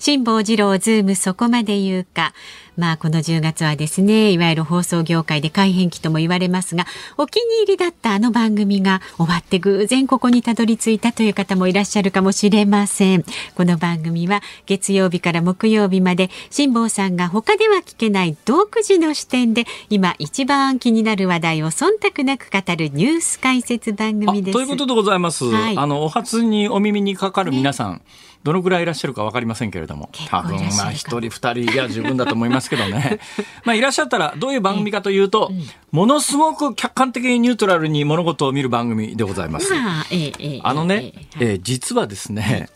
[0.00, 2.32] 辛坊治郎ズームそこまで言うか。
[2.78, 6.86] まあこの10月はですねいわゆる放送業界で改編期とも言われますが
[7.18, 13.24] お気に入りだったあの番組が終わって偶然ここにたどり着いたという方もいらっしゃるかもしれません。
[13.54, 24.54] この番組は月曜日から木曜日まで辛坊さんが他では聞けない独自の視点で今一番気になる話題を忖度なく語るニュース解説番組です。
[24.54, 28.00] ということでございます、はい、あのお初にお耳にかかる皆さん、ね
[28.42, 30.10] どのぐらいいらっしゃるか分かりませんけれども。
[30.28, 33.20] 多分まあ一人二人いや十分だと思いますけどね。
[33.64, 35.52] まあいらっしゃったらどういう番組かというと、
[35.92, 39.72] ものすごく客観的にニュートラルに物事を見る番組でございます。
[39.74, 42.68] あのね、えー、実はですね、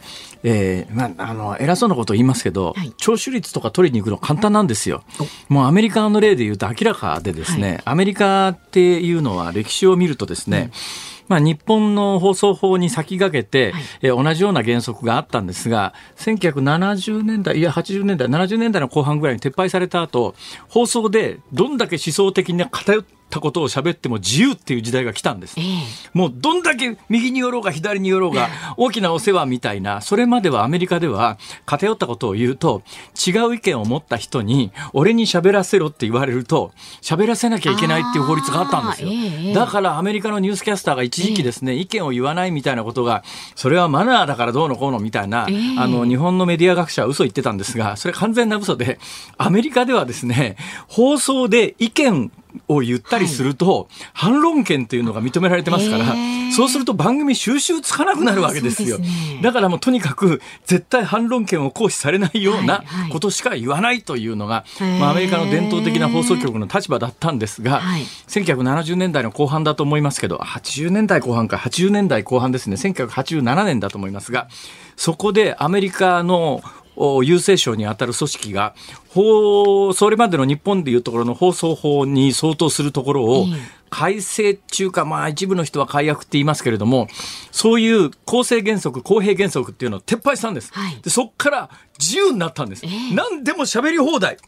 [0.46, 5.02] えー、まあ、あの、偉そうなことを言いますけど、はい、聴取率とか取りに行くの簡単なんですよ。
[5.48, 10.70] もうアメリカの例で言うと明らかでですね、はい、アメリカっていうのは歴史を見るとですね、
[11.08, 20.34] うんまあ、日本の放送法に先駆けて、はい、え同じような原則があったんですが、1970年代、いや80年代、70年代の後半ぐらいに撤廃された後、
[20.68, 25.58] 放送でどんだけ思想的に偏ったことを喋っても自由っていう時代が来たんです。
[25.58, 25.82] えー、
[26.12, 32.82] もうどんだけ右に寄ろうが左に寄ろうが大きなお世話みたいな、それまではアメリカでは偏ったことを言うと
[33.14, 39.08] 違う意見を持った人に俺に喋らせろって言われると喋らせなきゃいけないっていう法律があったんですよ。
[39.08, 43.24] えー、だからアメリカのニュースキャスターが一時期ですね、えー、意見を言わないみたいなことが
[43.56, 45.48] それはマナーだからどうのこうのみたいな、あ
[45.88, 49.00] の日本のメディア学者は嘘言ってたんですがそれ完全な嘘で
[49.38, 52.30] アメリカではですね放送で意見
[52.68, 56.14] を言ったりすると、はい、反論権というのが認められてますから、
[56.54, 58.96] そうすると番組収集つかなくなるわけですよ。
[58.96, 74.48] すね、だからもうとにかく絶対反論権を行使されないようなことしか言わないというのが、はいはい、まあ、アメリカの伝統的な放送局の立場だったんですが、はい、1970年代の後半だと思いますけど、80年代後半か80年代後半ですね、1987年だと思いますが、
[74.96, 76.62] そこでアメリカの
[76.96, 78.74] 郵政省にあたる組織が
[79.08, 83.46] 法それまでの日本でいうところの放送法に相当するところを
[83.90, 87.06] 改正中か、まあ一部の人は改悪って言いますけれども、
[87.52, 90.72] そういう公正原則、公平原則っていうのを撤廃したんです。
[90.72, 92.84] はい、でそこから自由になったんです。
[92.84, 94.38] えー、何でも喋り放題。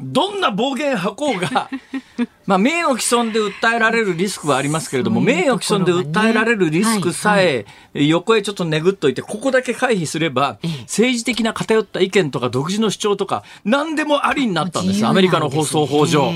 [0.00, 1.68] どんな暴言吐こうが、
[2.46, 16.32] まあ、名誉毀損で訴えられるリスクはありますけれども、名誉毀損で訴えられるリスクさえ、横へちょっとねぐっといて、ここだけ回避すれば、政治的な偏った意見とか独自の主張とか、何でもありになったんです、アメリカの放送法上。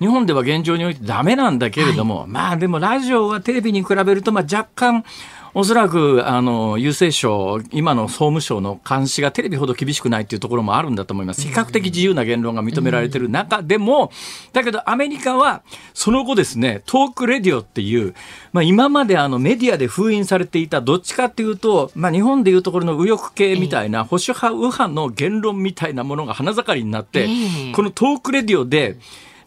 [0.00, 5.04] 日本では現状においてダメなんだけれども、まあでもラジオはテレビに比べると、まあ若干、
[5.52, 11.42] おそらくあの郵政省、今の総務省の監視がテレビほど厳しくないというところもあるんだと思います。
[11.42, 14.12] 比較的自由な言論が認められている中でも、
[14.52, 15.62] だけどアメリカは
[15.92, 18.14] その後ですね、トークレディオっていう、
[18.52, 27.28] まあ、今まであのメディアで封印されていたどっちかっていうと、まあ、日本でいうところの右翼系みたいな保守派右派の言論みたいなものが花盛りになって、
[27.74, 28.98] このトークレディオで、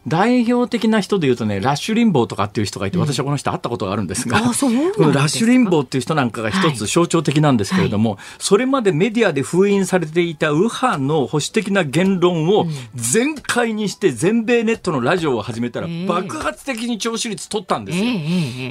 [0.06, 8.18] 代表的な人で言うとね、ラッシュリンボーとかっていう人がいて、私はこの人会ったことがあるんですが、うん、このラッシュリンボーっていう人なんかが一つ象徴的なんですけれども、はい。
[8.18, 18.04] はい、それまでメディアで封印されていた右派の保守的な言論を全開にして全米ネットのラジオを始めたら爆発的に聴取率取ったんですよ。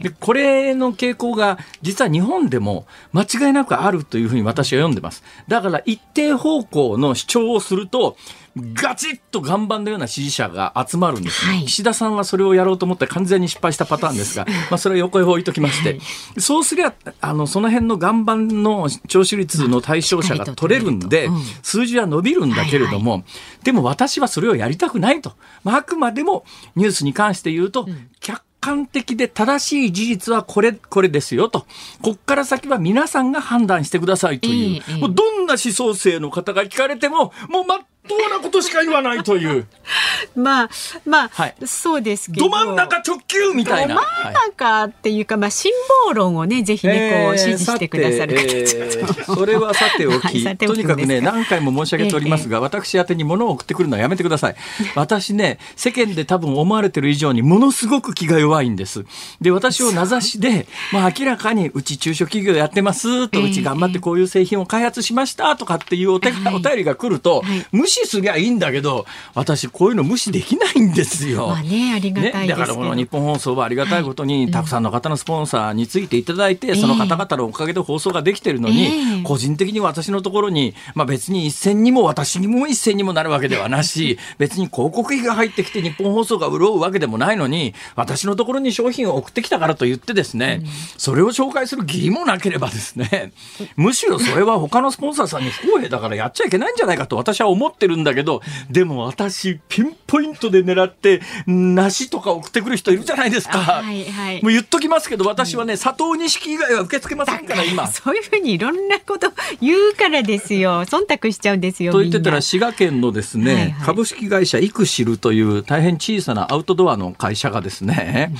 [0.01, 5.23] でこれの傾向が実は日本でも間違いなくあるというふうに私は読んでます。
[5.47, 8.17] だから一定方向の主張をすると、
[8.55, 16.01] ガチッと岩盤のような支持者が集まるんです、ね、はい、岸田さんはそれをやろうと思って完全に失敗したパターンですが、 まあ、それは横へ置いときまして、はい、
[16.41, 23.21] そうすりゃあのその辺の岩盤の聴取率の対象者が取れるんで、うん、数字は伸びるんだけれども、はい。
[23.21, 23.25] は
[23.61, 31.65] い、でも私はそれをやりたくないと、まあ、あくまでもニュースに関して言うと、うん、客観的で正しい事実はこれ、これですよと。
[32.01, 34.99] こっから先は皆さんが判断してくださいという。
[34.99, 37.65] もうどんな思想性の方が聞かれても、もう
[38.07, 39.65] 当なことしか言わないという。
[40.35, 40.69] まあ、
[41.05, 42.45] まあ、はい、そうですけど。
[42.45, 43.95] ど真ん中直球みたいな。
[43.95, 45.71] ど真ん中っていうか、まあ、辛
[46.05, 54.55] 抱論をね、ぜひね、こう、支持してくださる方、えー、それはさておき、はい、とにかくね、何回も申し上げておりますが、えー、私宛に物を送ってくるのはやめてください。
[54.95, 59.05] 私ね、世間で多分思われてる以上にものすごく気が弱いんです。
[59.39, 71.47] で、私を名指しで、まあ、明らかにうち中小企業やってますと、うち頑張ってこういう製品を開発しましたとかっていうお手、お便りが来ると、む視すりゃいいんだけど、私こういうの無視できないんですよ。
[71.47, 79.23] まあね、ありがたいですね、だからこの日本放送はありがたいことに、たくさんの方のスポンサーについていただいて、その方々のおかげで放送ができてるのに、ええ。
[79.23, 90.63] 個人的に私のところに、まあ別に一銭にも私にも一銭にもなるわけではなし、別に広告費が入ってきて日本放送が潤うわけでもないのに、私のところに商品を送ってきたからと言ってですね、
[90.97, 93.33] それを紹介する義理もなければですね、
[93.75, 103.59] むしろそれは他のスポンサーさんに不公平だからやっちゃいけないんじゃないかと私は思ってるんだけど、でも私、ピンポイントで狙って、梨とか送ってくる人いるじゃないですか。
[103.59, 107.87] はいはいもう言っときますけど、私はね、佐藤錦以外は受け付けませんから、今。
[107.87, 109.31] そういうふうにいろんなこと
[109.61, 110.85] 言うからですよ。
[110.85, 111.91] 忖度しちゃうんですよ。
[111.91, 118.33] と言ってたら滋賀県のですね、はいはい株式会社イクシルという大変小さなアウトドアの会社がですね、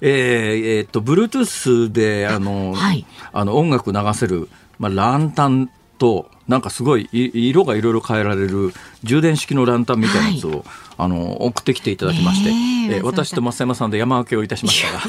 [0.00, 4.48] えーえーっと Bluetooth であの、はいあの音楽流せる、
[4.78, 5.70] まあ、ランタン
[6.00, 8.72] となんかすごいい色がいろいろ変えられる
[9.04, 10.64] 充電式のランタンみたいなやつを、
[10.98, 12.56] あの送ってきていただきまして、ね
[12.90, 15.00] ええー私と増山さんで山分けをいたしましたが。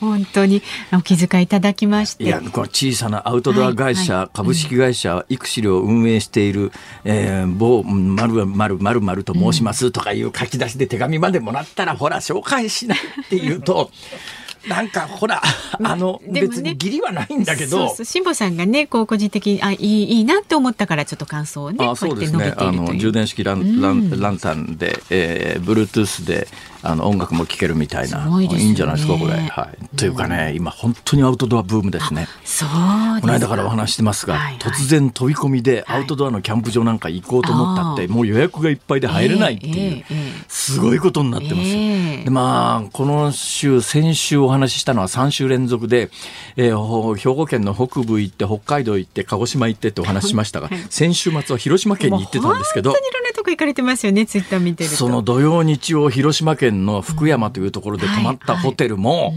[0.00, 2.24] 本当にお気遣いいただきまして。
[2.24, 6.72] いや、この小さなアウトドア会社、はいはい株式会社、イクシルを運営している、
[7.04, 13.90] えー、某、まるまるまるまると申しますとかいう書き出しで手紙までもらったら、ほら、紹介しないっていうと、
[14.68, 15.42] なんか、ほら、
[15.82, 22.68] あの、ね別に義理はないんだけどそうそ、う辛坊さんがね、こう個人的に、あ、いい、いいなって思ったから、ちょっと感想をね、あこうやって述べそうですね。
[22.68, 22.96] あの。
[22.96, 26.46] 充電式ランランランタンで、えー、Bluetooth で、
[26.82, 28.24] あの、音楽も聴けるみたいな。
[28.24, 29.34] すごいですねんじゃないですか、これ。
[29.34, 29.96] はい。
[29.96, 32.28] というかね、今、本当にアウトドアブームですね。
[32.44, 32.68] そう。
[33.20, 40.04] この間からお話してますが、はいはい突然飛び込みでアウトドアのキャンプ場なんか行こうと思ったって、もう予約がいっぱいで入れないっていう、
[40.48, 41.68] すごいことになってます。
[41.68, 46.10] ええでまあ、この週、先週お話ししたのは3週連続で、
[46.56, 54.96] えーほ兵庫県の北部行って、北海道行って、鹿児島行ってってお話ししましたが、先週末は広島県に行ってたんですけど本当、にいろんなとこ行かれてますよね、ツイッター見てると。
[54.96, 59.34] その土曜日曜広島県の福山というところで泊まったホテルも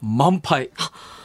[0.00, 0.70] 満杯。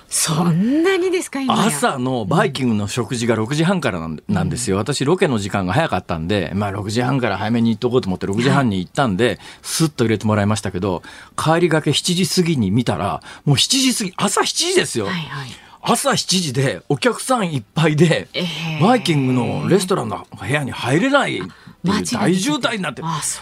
[0.08, 1.40] そんなにですか。
[1.50, 4.78] 朝のバイキングの食事が6時半からなんですよ。
[4.78, 11.04] 私ロケの時間が早かったんで、まあ6時半から早めに行っとこうと思って6時半に行ったんで、スッと入れてもらいましたけど、
[11.36, 15.06] 帰りがけ7時過ぎに見たら、もう7時過ぎ、朝7時ですよ。
[15.06, 15.50] はいはい。
[15.82, 18.44] 朝7時でお客さんいっぱいで、え
[18.80, 23.04] えバイキングのレストランの部屋に入れないっていう大渋滞になって。
[23.22, 23.42] す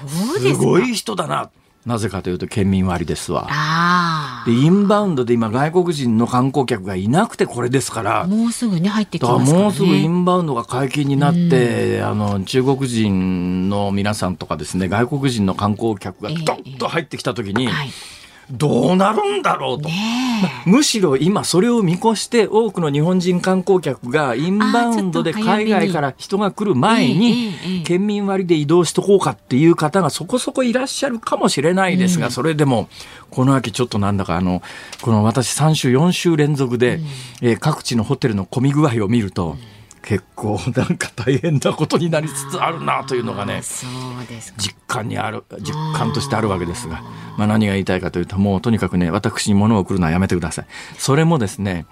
[0.55, 1.51] ごい人だな。
[1.85, 3.47] なぜかというと県民割ですわ。
[3.49, 9.63] あで、インバウンドで今外国人の観光客がいなくてこれですからあ。、もうすぐね、入ってきますからね。
[9.63, 17.89] もうすぐインバウンドが解禁になって、あの中国人の皆さんとかですね外国人の観光客がええドッと入ってきた時に、はい。
[18.51, 19.89] どうなるんだろうと。
[19.89, 19.93] ね
[20.65, 32.89] むしろ今それを見越して多くの日本人観光客がインバウンドで海外から人が来る前に県民割で移動しとこうかっていう方がそこそこいらっしゃるかもしれないですが、それでも
[33.29, 34.61] この秋ちょっとなんだかあの
[35.01, 36.99] この私3週4週連続で、
[37.41, 39.57] えー各地のホテルの混み具合を見ると、
[40.03, 43.61] 結構なんか大変なことになりつつあるなというのがね。
[44.57, 47.01] 実感にある実感としてあるわけですが、
[47.37, 50.65] まあ、何が言いたいかというともうとにかくね私に物を送るのはやめてください
[50.97, 51.87] それもですね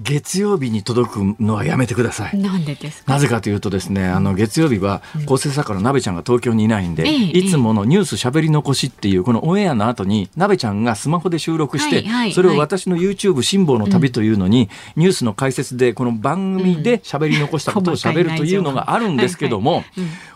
[0.00, 2.38] 月曜日に届くのはやめてください。
[2.38, 3.12] なんでですか？
[3.12, 19.84] なぜかというとですね、あの月曜日は構成作家のなべちゃんが東京にいないんで、ええいつものニュースしゃべり残しっていうこのオンエアの後になべちゃんがスマホで収録して、それを私の YouTube 辛抱の旅というのに、ニュースの解説でこの番組でしゃべり残したことをしゃべるというのがあるんですけども、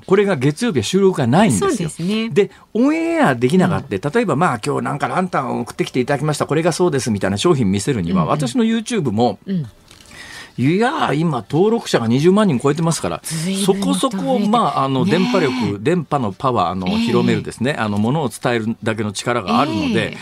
[0.06, 1.88] これが月曜日は収録がないんですよ。
[1.88, 2.30] ですね。
[2.30, 6.46] でオンエアできなかった、例えばまあ今日なんかランタンを送ってきていただきました。
[6.46, 9.66] これがそうですみたいな商品見せるには、私の YouTube も、ん
[10.58, 13.22] いやー今登録者が20万人超えてますから
[13.64, 16.96] そこそこまああの電波力、電波のパワーのええ。
[16.98, 20.16] 広めるですね、あのものを伝えるだけの力があるので、ええ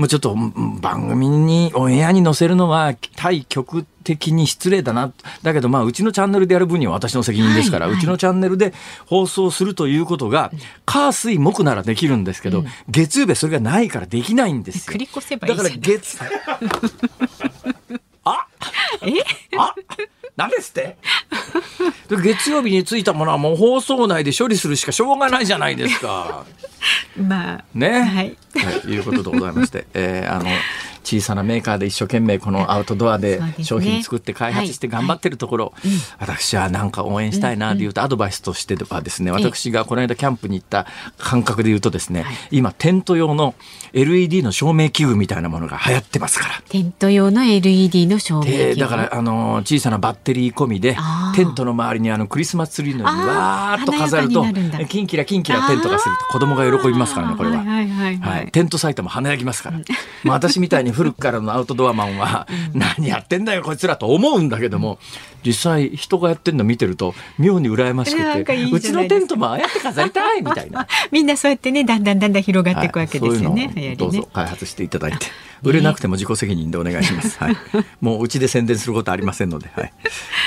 [0.00, 5.12] もうちょっとうん番組にオンエアに載せるのは対局的に失礼だな。
[5.42, 8.72] だけどまあうちのチャンネルでやる分には私の責任ですから、うちのチャンネルで
[9.04, 10.52] 放送するということが
[10.86, 14.94] 火水木ならできるんですけど、月曜日はそれがないからできないんですよ。
[14.94, 17.39] 繰り越せばいいだから月あ
[19.02, 19.12] え？
[19.58, 19.74] あ
[20.36, 20.96] 何ですって？
[22.08, 26.44] で月曜日についたものはもう放送内で処理するしかしょうがないじゃないですか。
[27.16, 27.64] まあ。
[27.74, 28.00] ね？
[28.02, 28.36] はい。
[28.56, 30.50] はい、いうことでございまして、えーあの
[31.04, 35.72] 小さなメーカーで一生懸命このアウトドアで商品作って開発して頑張ってるところ、
[36.18, 40.86] 私はなんか応援したいなっていうとアドバイスとしてはですね、私がこの間キャンプに行った
[41.18, 43.54] 感覚で言うとですね、今テント用の
[43.92, 46.62] LED の照明器具みたいなものが流行ってますから。
[46.68, 48.50] テント用の LED の照明器具。
[48.50, 50.96] でだからあの小さなバッテリー込みで
[51.34, 54.44] テントの周りにあのクリスマスツリーのようにわーっと飾ると
[54.86, 59.78] キンキラキンキラテントがすると子供が喜びますからねこれは、はいはいはい、テントサイトも華やぎますから、
[60.24, 64.98] まあ、私みたいに古くからのアウトドアマンは何やってんだよこいつらと思うんだけども。
[65.44, 70.86] 実際人がやってるの見てると妙に羨ましくてうちのテントもああやって飾りたいみたいな。
[71.10, 75.26] みんなそうやってねだんだんだんだん広がっていくわけですよね、はい、どうぞ開発していただいて
[75.62, 77.56] 売れなくても自己責任でお願いします、はい、
[78.00, 79.92] もううちで宣伝することありませんので、はい、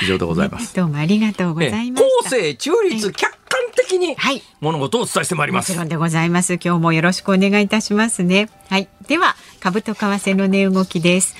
[0.02, 0.74] 以上でございます。
[0.74, 4.16] どうもありがとうございます公正中立客観的に
[4.60, 6.54] 物事をお伝えしてまいります、もちろんでございます。
[6.54, 8.48] 今日もよろしくお願いいたしますね。
[8.68, 8.88] はい。
[9.06, 11.36] では株と為替の値動きです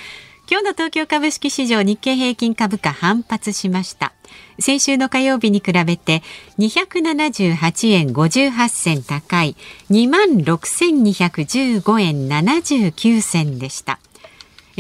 [0.47, 4.13] 今日の東京株式市場日経平均株価反発しました。
[4.59, 6.23] 先週の火曜日に比べて
[6.59, 9.57] 278円58銭高い。
[9.91, 13.99] 26,215円79銭でした。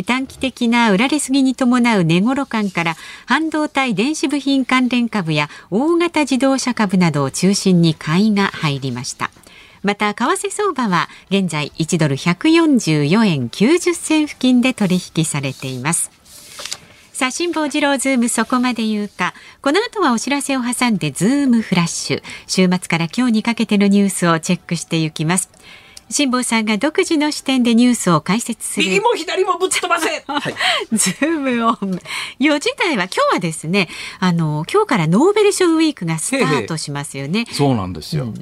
[0.07, 2.95] 短期的な売られすぎに伴う値頃感から
[3.25, 9.31] 半導体電子部品関連株や大型自動車株などを中心に買いが入りました。
[9.85, 16.11] また為替相場は現在1ドル144円90銭付近で取引されています
[17.13, 19.35] さあ、辛坊治郎ズームそこまで言うか。
[19.63, 22.23] この後はお知らせを挟んでズームフラッシュ。
[22.49, 25.49] 週末から今日にかけてのニュースをチェックしていきます。
[26.11, 28.87] 辛坊さんが独自の視点でニュースを解説する。
[28.89, 31.77] 右も左もぶっ飛ばせ、はい、ズームオン。
[32.41, 33.89] 4時台は今日はですね、
[34.19, 37.41] あの、今日からノーベル賞ウィークがスタートしますよね。
[37.41, 38.25] へ へそうなんですよ。
[38.25, 38.35] うん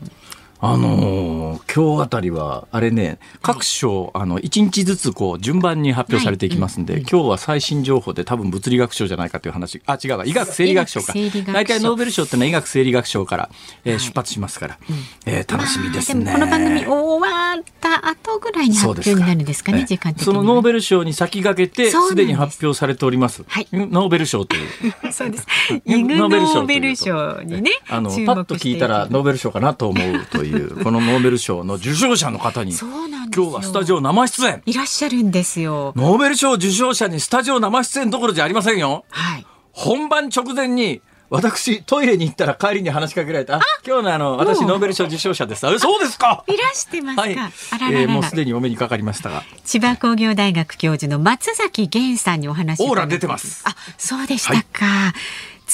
[0.64, 11.14] あのー、今日あたりは、あれね、各省、あの、一日ずつこう、順番に発表されていきますんで、はい、今日は最新情報で多分物理学賞じゃないかという話、あ、違うわ、医学生理学賞か。
[11.52, 13.50] 大体ノーベル賞ってのは医学生理学賞から、
[13.85, 16.31] えー、出発しますから、はい、えー、楽しみですね。
[16.33, 16.88] この番組終
[17.21, 20.25] わった後ぐらいに発表になるんですかね、時間的に。
[20.26, 22.14] そのノーベル賞に先駆けて、す。
[22.14, 23.42] でに発表されております。
[23.49, 24.69] はい、ノーベル賞という。
[25.11, 25.47] そうです。
[25.85, 30.51] イグノーベル賞にね、あの、パッと聞いたらノーベル賞かなと思うという、
[30.85, 34.62] このノーベルル賞の受賞者の方に今日はスタジオ生出演。
[34.66, 35.92] いらっしゃるんですよ。
[35.97, 43.59] ノーベル賞受賞者にスタジオ生出演どころじゃありませんよ、はい、本番直前に私、トイレに行ったら帰りに話しかけられた。
[43.87, 45.66] 今日のあの、私、ノーベル賞受賞者です。
[45.66, 46.44] あ、そうですか？
[46.47, 47.38] いらしてますか、はい、あ
[47.78, 49.42] ららら、えー、もうすでにお目にかかりましたが。
[49.64, 53.62] 千葉工業大学教授の松崎源さんにお話オーラ出てます。
[53.64, 54.85] あ、そうでしたか。
[54.85, 55.12] はい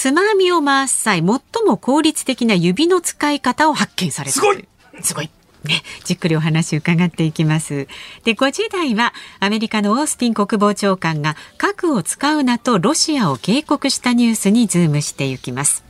[0.01, 1.27] つまみを回す際、最
[1.67, 4.33] も効率的な指の使い方を発見された。
[4.33, 4.65] すごい
[5.03, 5.31] すごい。
[5.65, 7.89] ね、じっくりお話伺っていきます。
[8.23, 15.88] で、5時台はアメリカのオースティン国防長官が核を使うなとロシアを警告したニュースにズームしていきます。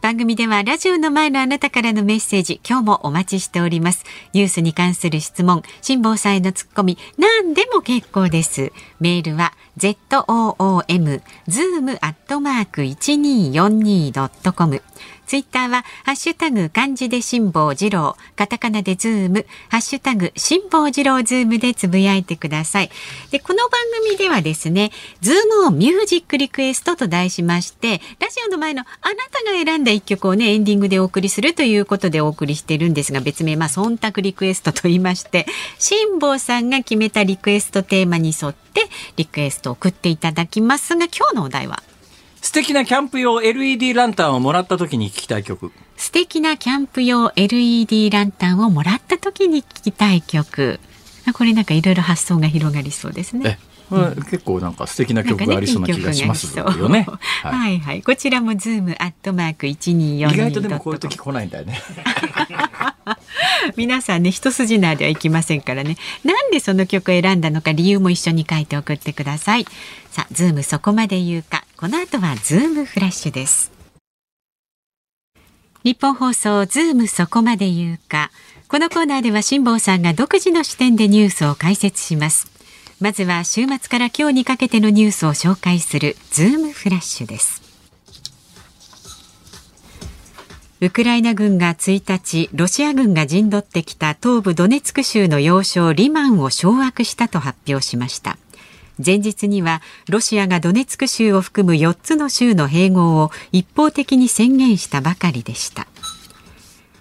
[0.00, 4.04] 番組ではラジオの前のあなたからのメッセージ今日もお待ちしております。
[4.32, 8.72] ニュースに関する質問辛坊さんへのツッコミ何でも結構です。
[9.00, 14.82] メールは zoom zoom アットマーク 1242.com
[15.28, 22.90] ツイッターは、ハッシュタグ漢字で辛坊治郎、カタカナでズーム、ハッシュタグ辛坊治郎ズームでつぶやいてください。
[23.30, 35.44] で、この番組ではですね、ズームをミュージックリクエストと題しまして、ラジオの前のあなたが選んだ一曲をね、エンディングでお送りするということでお送りしてるんですが、別名、まあ、忖度リクエストと言いまして、
[35.78, 41.82] 辛坊さんが決めたリクエストテーマに沿って、リクエストを送っていただきますが、今日のお題は？
[42.40, 50.80] 素敵なキャンプ用 LED ランタンをもらった時に聴きたい曲素敵なキャンプ用 LED ランタンをもらった時に聴きたい曲
[51.34, 53.58] これなんかいろいろ発想が広がりそうですね
[53.90, 57.06] うん、結構なんか素敵な曲がありそうな気がしますよね。
[57.42, 61.80] はい、はいはいこちらもズームアットマーク一二四意外とでもこういう時来ないんだよね。
[63.76, 65.96] 皆さんね一筋縄ではいきませんからね。
[66.22, 69.64] なんでその曲を選んだのか理由も一緒に書いて送ってください。
[70.10, 71.64] さあズームそこまで言うか。
[71.78, 73.72] この後はズームフラッシュです。
[75.84, 78.30] ニッポン放送ズームそこまで言うか。
[78.68, 82.58] このコーナーでは辛坊さんが独自の視点でニュースを解説します。
[83.00, 87.62] まずは週末から今日にかけてのニュースを紹介するズームフラッシュです
[90.80, 98.36] ウクライナ軍が1日ロシア軍が陣取ってきた東部ドネツク州の要衝リマンを掌握したと発表しました
[99.04, 105.86] 前日にはロシアがドネツク州を含む4つの州の併合を一方的に宣言したばかりでした。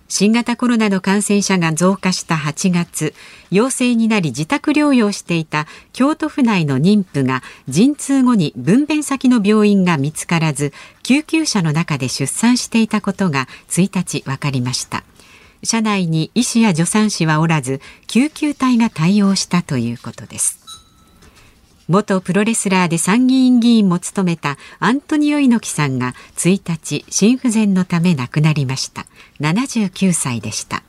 [0.10, 3.14] 新型コロナの感染者が増加した8月
[3.52, 10.72] 陽性になり自宅療養していた京都府内の妊婦が陣痛後に分娩先の病院が見つからず
[11.04, 15.04] 救急車の中で出産していたことが1日分かりました。
[15.64, 20.67] 車内に医師や助産師はおらず救急隊が対応したということです。
[21.88, 29.06] 元プロレスラーで参議院議員も務めたアントニオ猪木さんが1日心不全のため亡くなりました。
[29.40, 30.84] 79歳でした。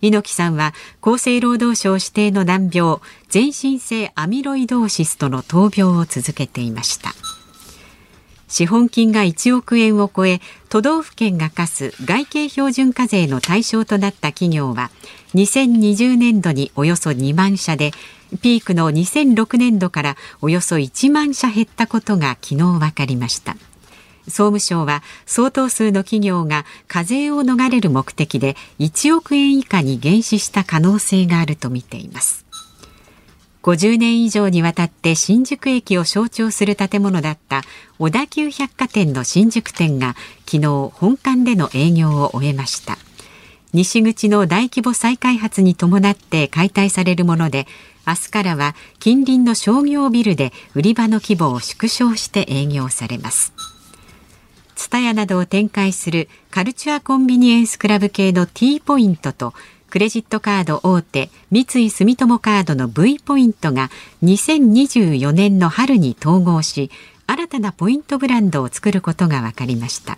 [0.00, 7.12] 猪木さんは厚生労働省指定の難病全身性アミロイドーシスとの闘病を続けていました。
[8.50, 14.90] 資本金が1億円を超え都道府県が課す外形標準課税の対象となった企業は
[15.34, 17.92] 2020年度におよそ2万社で
[18.42, 23.56] ピークの2006年度からおよそ1万社減ったことが昨日分かりました。
[24.26, 32.49] 総務省は相当数の企業が課税を逃れる目的で1億円以下に減資した可能性があるとみています。
[33.62, 37.62] 50年以上にわたって新宿駅を象徴する建物だった
[37.98, 42.96] 小田急百貨店の新宿店が昨日本館での営業を終えました。
[43.72, 47.68] 西口の大規模再開発に伴って解体されるもので
[48.04, 53.52] 明日からは近隣の商業ビルで売り場の規模を縮小して営業されます。
[54.74, 59.52] ツタヤなどを展開するカルチュアコンビニエンスクラブ系の T ポイントと
[59.90, 63.90] クレジットカード大手三井住友カードの V ポイントが
[64.22, 66.92] 2024年の春に統合し
[67.26, 70.16] 新たなポイントブランドを作ることが分かりました。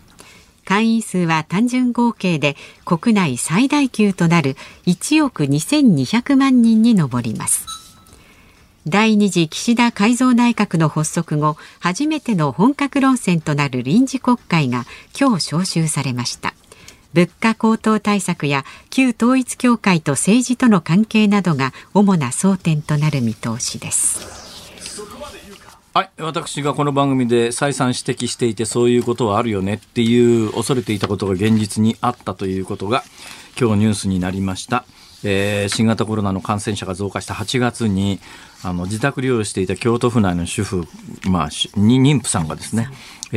[0.64, 7.66] 会員数は単純合計で国内最大級となる1億2200万人に上ります。
[8.86, 14.84] 第二次岸田改造内閣の発足後初めての本格論戦となる臨時国会が
[15.18, 16.54] 今日召集されました。
[17.14, 24.52] 物価高騰対策や旧統一協会と政治との関係などが主な争点となる見通しです
[25.94, 26.10] はい。
[26.20, 33.04] 私がこの番組で再三指摘していて、そういうことはあるよねっていう恐れていたことが現実にあったということが、
[33.60, 34.86] 今日ニュースになりました。
[35.22, 38.20] えー、新型コロナの感染者が増加した8月に、
[38.62, 40.84] あの、自宅療養していた京都府内の主婦、
[41.28, 42.88] まあ、妊婦さんがですね、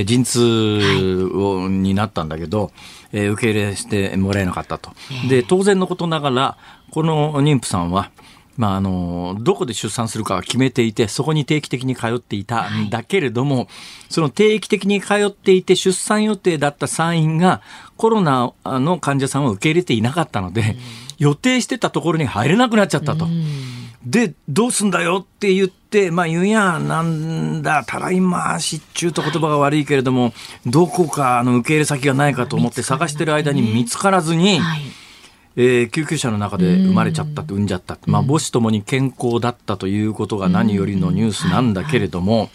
[0.04, 2.72] 陣痛を、になったんだけど、
[3.14, 4.92] えー、受け入れしてもらえなかったと。
[5.30, 6.58] で、当然のことながら、
[6.92, 8.12] この妊婦さんは、
[8.58, 13.68] まあ、あの、どこで出産するかは決めていて、そこに定期的に通っていたんだけれども、はい、
[14.10, 17.62] その定期的に通っていて出産予定だった産院が
[17.98, 20.78] コロナの患者さんを受け入れていなかったので、うん、
[21.18, 23.26] 予定してたところに入れなくなっちゃったと。
[23.26, 23.46] うん、
[24.06, 30.34] で、どうすんだよって言って、まあ言うやなんだ、たらい回しっちゅうと言葉が悪いけれども、
[30.66, 34.82] どこかあの受け入れ先がないかと思って探してる間に見つからずに、はい。
[35.58, 42.50] えー、救急車の中で生まれちゃったって産んじゃったって、まあ、母子ともに健康だったということが何よりのニュースなんだけれども、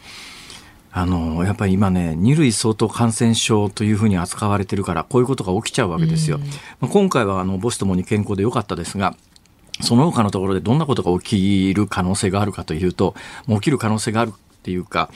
[0.93, 6.39] あの、やっぱり今ね、二類相当感染症というふうに扱われてるから、こういうことが起きちゃうわけですよ。
[6.81, 9.15] まあ、今回はあの母子ともに健康でよかったですが、
[9.81, 13.15] その他のところでどんなことが起きる可能性があるかというと、
[13.47, 15.11] もう起きる可能性があるっていうか、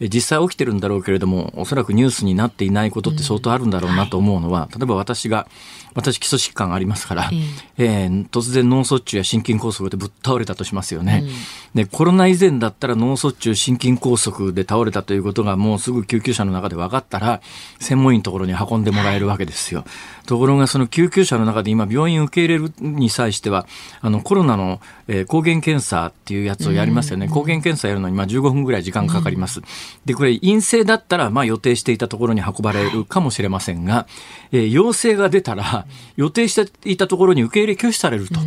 [0.00, 5.48] 実際起きてるんだろうけれども、おそらくニュースになっていないことって相当あるんだろうなと思うのは、うんはい、例えば私が
[5.96, 11.30] 私基礎疾患がありますから、えー、えー、突然脳卒中や心筋梗塞でぶっ倒れたとしますよね、うん、
[11.74, 17.40] でコロナ以前だったら脳卒中心筋梗塞で倒れたということがもうすぐ救急車の中で分かったら
[17.80, 19.84] 専門医のところに運んでもらえるわけですよ、
[20.26, 23.66] ところがその救急車の中で今病院受け入れるに際しては
[24.00, 29.62] あのコロナの、えー、抗原検査っていうやつをやりますよね、うん、抗原検査やるのにまあ15分ぐらい時間かかります、
[30.04, 34.06] でこれ陰性だったらまあ予定していたところに運ばれるかもしれませんが、
[34.52, 35.86] えー、陽性が出たら
[36.16, 38.40] 予定していたところに受け入れ拒否されると。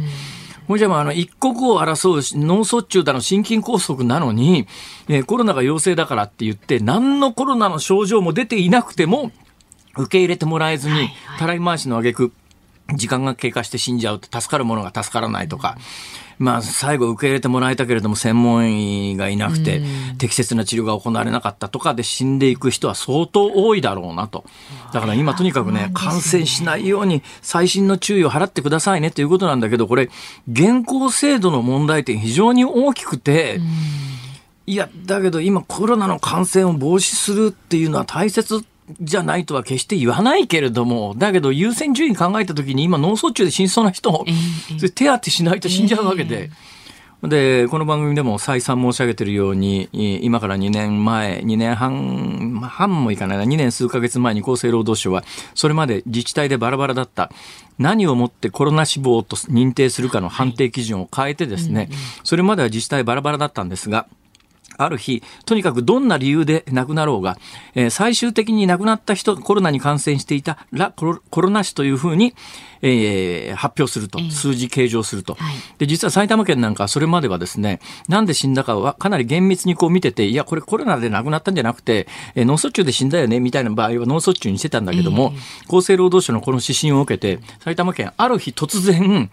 [0.70, 4.68] ほいじゃあ、あの、一刻を争う脳卒中だの心筋梗塞なのに、
[5.08, 9.32] えー、コロナが陽性だからって言って、何のコロナの症状も出ていなくても、
[10.00, 12.32] 受け入れてもらえずに、たらい回しの挙句、
[12.96, 15.78] 時間が経過して死んじゃうと助かるものが助からないとか、
[16.40, 19.82] まあ、最後受け入れてもらえたけれども専門医がいなくて、
[20.18, 24.46] 適切な治療が行われなかったとかで死んでいく人は相当多いだろうなと。
[24.94, 30.10] だから今とにかくね、感染しないように細心の注意を払ってくださいねということなんだけど、これ、
[30.50, 33.60] 現行制度の問題点非常に大きくて、
[34.66, 38.64] いや、だけど今コロナの感染を防止するっていうのは大切
[39.02, 44.26] じゃないとは決して言わないけれども、だけど優先順位考えたときに今脳卒中で死にそうな人も、
[44.96, 46.50] 手当てしないと死んじゃうわけで。
[47.24, 57.30] で、この番組でも再三申し上げているように、今から2年前、2年半、半もいかないな、2年数ヶ月前に厚生労働省は、それまで自治体でバラバラだった、
[57.78, 61.90] 何をもってコロナ死亡と認定するかの判定基準を変えてですね、
[62.24, 64.08] それまでは自治体バラバラだったんですが、
[64.80, 67.38] ある日、とにかくどんな理由で亡くなろうが、
[67.76, 72.34] えー、最終的に亡くなった人、コロナに感染していたラコロコロナ死というふうに、
[72.82, 89.30] えー、発表すると、数字計上すると、はい、で、実は埼玉県なんかそれまではですね、なんで死んだかはかなり厳密にこう見てて、いや、これコロナで亡くなったんじゃなくて、えー、脳卒中で死んだよね、みたいな場合は脳卒中にしてたんだけども、えー、厚生労働省のこの指針を受けて、埼玉県ある日突然、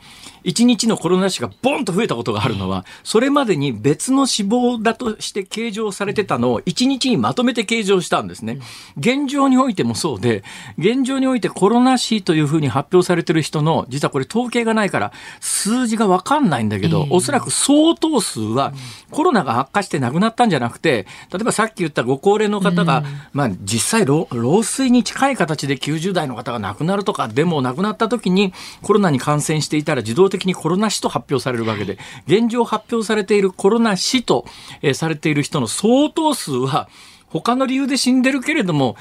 [0.47, 8.61] 1日のコロナ死がボンと増えたことがあるのは、それまでに別の死亡だとして計上されてたのを1日にまとめて計上したんですね。
[8.97, 10.45] 現状においてもそうで、
[10.79, 18.73] 現状においてコロナ死というふうに発表されてる人の、実はこれ統計がないから数字がわかんないんだけど、おそらく相当数は
[19.11, 34.45] コロナが悪化して亡くなったんじゃなくて、例えばさっき言ったご高齢の方が、まあ実際老衰に近い形で90代の方が亡くなるとか、でも亡くなった時にコロナに感染していたら自動的的にコロナ死と発表されるわけで、現状発表されているコロナ死と、
[34.83, 36.89] えー、されている人の相当数は、
[37.29, 38.97] 他の理由で死んでるけれども、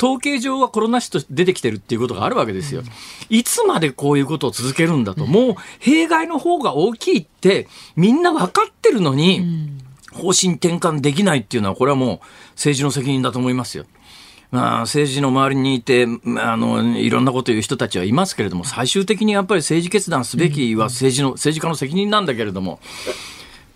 [0.00, 2.82] 統計上はコロナ死と出てきてるっていうことがあるわけですよ。
[3.30, 9.70] いつまでこういうことを続けるんだと、もう弊害の方が大きいってみんな分かってるのに、
[10.12, 13.86] 方針転換できないっていうのは、これはもう政治の責任だと思いますよ。
[14.50, 16.06] まあ、政治の周りにいて、
[16.38, 22.80] あの、いろんなこと言う人たちはいますけれども、最終的にやっぱり政治決断すべきは政治の、政治家の責任なんだけれども、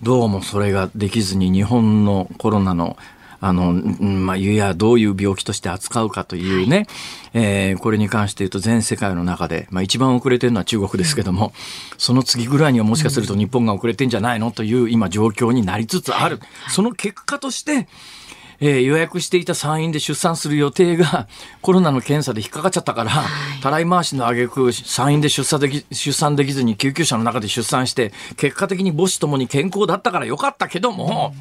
[0.03, 2.97] どうもそれができずに日本のコロナの
[3.41, 6.87] あの、まあ、いや、どういう病気として扱うかというね、はい、
[7.35, 11.53] えー、これに関して言うと全世界の中で、まあ、一番遅れてるのは中国ですけども、
[11.99, 16.41] その次ぐらいにはもしかすると日本が遅れてんじゃないのという今状況になりつつある。
[16.71, 17.87] その結果として、
[18.61, 21.29] えー、予約していた産院で出産する予定が
[21.63, 31.35] コロナの検査で引っかかっちゃったから、はい、たらい回しの挙句産院で出産でき出産できずに救急車の中で出産して結果的に母子ともに健康だったからよかったけども、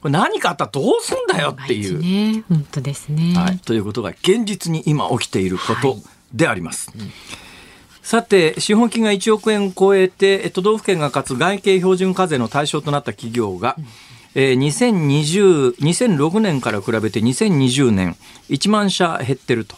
[0.00, 2.00] これ何かあったらどうすんだよっていう。
[2.00, 5.98] ね、本当ですね、はい、ということが現実に今起きていること
[6.32, 6.90] であります。
[6.90, 7.12] はいうん。
[8.06, 13.76] さて、資本金が1億円を超えて、都道府県が課す外形標準課税の対象となった企業が、
[14.38, 18.16] えー、2020、2006年から比べて2020年、
[18.50, 19.76] 1万社減ってると。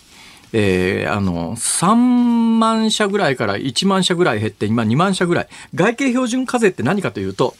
[0.52, 5.48] えー、あの、3万社ぐらいから1万社ぐらい減って、今2万社ぐらい。
[5.76, 7.54] 外形標準課税って何かというと、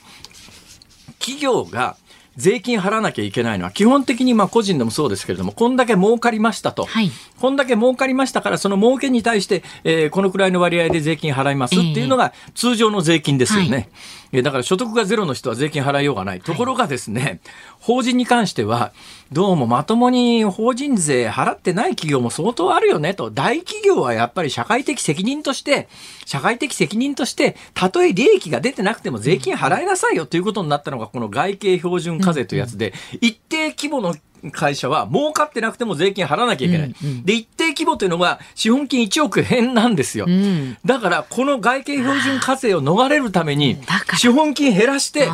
[1.21, 1.97] 企業が
[2.38, 6.85] 税金払わなきゃいけないのは、基本的にまあ個人でもそうですけれども、こんだけ儲かりましたと。
[6.85, 13.68] はい、こんだけ儲かりましたから、その儲けに対して、えー、このくらいの割合で税金払いますっていうのが通常の税金ですよね。
[13.68, 13.88] はい
[14.33, 16.40] えだから所得がゼロの人は税金払いようがない。
[16.40, 17.40] ところがですね、はい、
[17.88, 18.92] 法人に関しては、
[19.33, 23.31] どうもまともに法人税払ってない企業も相当あるよねと。
[23.31, 25.88] 大企業はやっぱり社会的責任として、
[26.27, 34.14] 社会的責任として、たとえ利益が出てなくても税金払いなさいよということになったのが、この外形標準課税というやつで、一定規模の
[34.53, 36.94] 会社は儲かってなくても税金払わなきゃいけない。
[37.03, 40.27] うんうん、で、一定規模というのが資本金1億円なんですよ。
[40.29, 43.79] うん、だから、この外形標準課税を逃れるために、
[44.18, 45.27] 資本金減らして、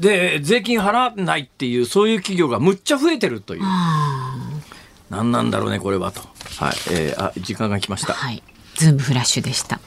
[0.00, 3.62] で、税金払わないっていう、そういう企業がむっちゃ増えてるという。
[5.10, 6.20] 何なんだろうね、これはと。
[6.20, 6.76] はい。
[6.90, 8.14] えー、あ、時間が来ました。
[8.14, 8.42] はい。
[8.74, 9.80] ズームフラッシュでした。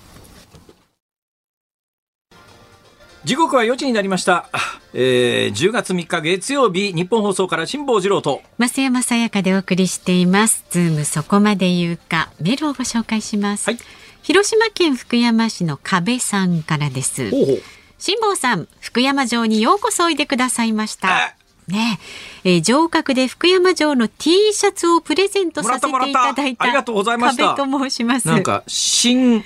[3.25, 4.49] 時刻は4時になりました。
[4.93, 8.43] えー、10月3日月曜日、日本放送から辛坊治郎と。
[8.59, 10.63] 増山さやかでお送りしています。
[10.69, 13.67] ズームそこまで言うか、メールをご紹介します。
[13.67, 13.79] はい、
[14.21, 17.31] 広島県福山市の壁さんからです。
[17.31, 17.61] ほうほう
[18.05, 21.33] 辛坊さん、福山城にようこそおいでくださいました。
[21.67, 21.99] ね
[22.43, 26.65] えー、城郭で福山城の T シャツをプレゼントさせていただいた。
[26.65, 27.55] ありがとうございました。
[27.55, 28.27] 壁と申します。
[28.27, 29.43] なんか、新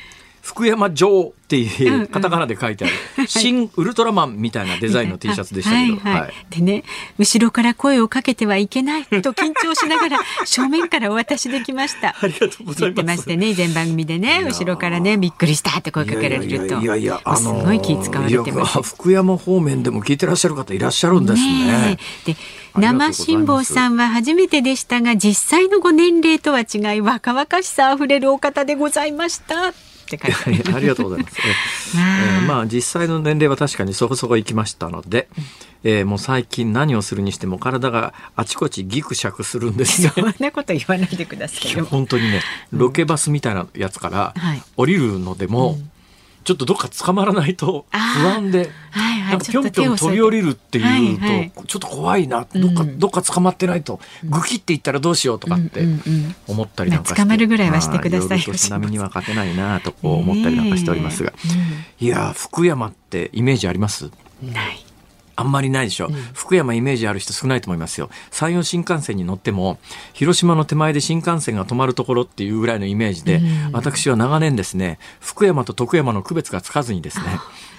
[0.50, 6.84] 福山城っていうカタカナで書いてある、うんうん、新ウルトラマンみたいなデザインの T シャツでしたけど、はいはい、でね
[7.20, 12.16] 後ろから声をかけてはいけないと緊張しながら 正面からお渡しできました。
[12.20, 12.82] ありがとうございます。
[12.82, 16.80] 言ってましてね前番組でね後ろからねびっくりしたって声かけられると。
[16.82, 21.66] いやいやあのすごい気使われてます福山方面でも聞いてらっしゃる方いらっしゃるんですね。
[21.66, 22.36] ねで
[22.76, 29.74] 生辛坊さんは初めてでしたが実際のご年齢とは違い若々しさあふれるお方でございました
[30.16, 31.38] って書いて ありがとうございます。
[31.96, 35.30] えー、まあ実際の年齢は確かにそこそこいきましたので、
[35.84, 40.12] えー、もう最近何をするにしても体があちこちギクシャクするんですよ。
[40.18, 42.42] そんなこと言わないでください本当にね、
[42.72, 44.34] ロケバスみたいなやつから
[44.76, 45.92] 降りるのでも、うん
[46.44, 55.86] ちょっとどっか捕まらないと不安で、はいはい、ぴょんぴょん飛び降りるっていうと、ちょっと怖いな、どっか、どっか捕まってないと、ぐきっていったらどうしようとかって
[56.48, 58.40] 思ったりなんかして、捕まるぐらいはしてください。
[58.40, 61.34] 津波には勝てないなと思ったりなんかしておりますが、
[62.00, 64.10] いや福山ってイメージあります？
[64.42, 64.86] ない。
[65.40, 68.10] あんまりないでしょ、うん、福山イメージある人少ないと思いますよ。
[68.32, 69.80] 山陽新幹線に乗っても
[70.14, 77.26] 広島の手前で新幹線が止まるところっていうぐらいのイメージで、うん、私は長年ですね福山と徳山の区別がつかずにですね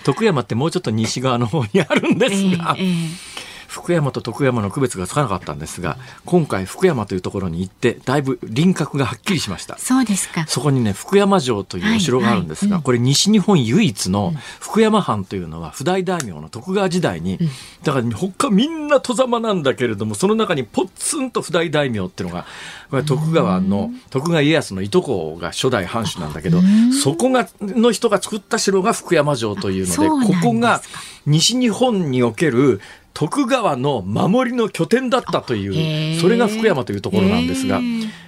[0.04, 9.78] 徳山ってもうちょっと西側の方にあるんですが、えーえー福山と徳山の区別がつかなかったんですが今回福山というところに行ってだいぶ輪郭がはっきりしました。
[9.78, 10.44] そうですか。
[10.48, 17.48] そこにね福山城というお城があるんですが、はいはい、これ西日本唯一の福山藩というのは不代大名の徳川時代に、うん、
[17.84, 22.46] だから他みんな戸様なんだけれどもその中にポツンと不代大名っていうのが
[22.90, 26.60] これ徳川の徳川家康のいとこが初代藩主なんだけど
[27.02, 30.82] そこがの人が作った城が福山城というのでここが
[31.26, 32.80] 西日本における
[33.14, 37.80] 徳川の守りの拠点だったというそれが福山というところなんですが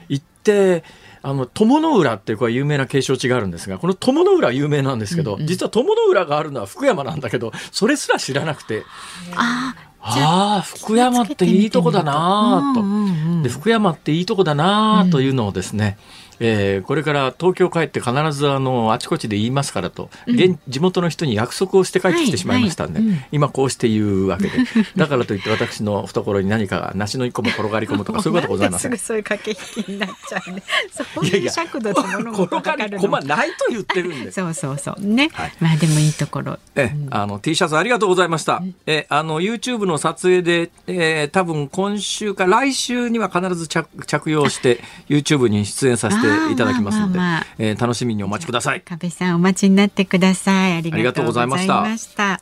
[0.09, 0.85] 行って
[1.23, 8.83] あの友の浦っていうこれ有名な景勝地があるんですがこの友の浦有名なんですけど、うんうん、実は友の浦があるのは福山なんだけどそれすら知らなくて。
[9.25, 12.83] ああ福山っていいとこだなと、
[13.45, 24.53] で福山っていいとこだなというのをですね、うんえー、これから東京帰って必ずあのあちこちで言いますからと、うん、現地元の人に約束をして帰ってきてしまいましたんで、はいはい、今こうして言うわけで。
[24.97, 28.99] だからといって私の懐に何かが梨の一個も転がり込むとかそういうことございません。
[28.99, 30.63] そういう駆け引きになっちゃうね。
[30.93, 34.41] そういう尺度とものも転がり込まないと言ってるんです。
[34.41, 35.01] そうそうそう。
[35.01, 36.59] ね、はい、まあでもいいところ。
[36.75, 38.57] え、うん、あの T シャツありがとうございました。
[38.57, 48.81] うん、えあの YouTube の撮影で、えー、多分今週か来週には必ず着着用して YouTube に出演させていただきますので、まあまあ、えー、楽しみにお待ちください。
[48.83, 50.73] 壁さんお待ちになってください。
[50.75, 52.41] ありがとうございました。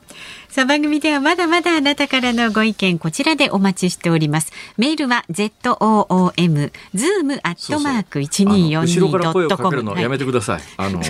[0.51, 4.53] さあ番組ではまだまだあなたからのご意見こちらでお待ちしております。
[4.77, 10.61] メールは z o o m zoom アットマーク一二四二後ろから声をかけるのやめてください。
[10.77, 11.01] あの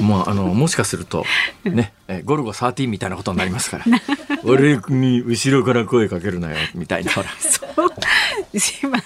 [0.00, 1.24] もうあのもしかすると
[1.64, 3.84] ね、えゴルゴ13みたいなことになりますから。
[4.42, 7.12] 俺に後ろから声かけるなよみたいな。
[7.38, 7.90] そう。
[8.82, 8.98] 今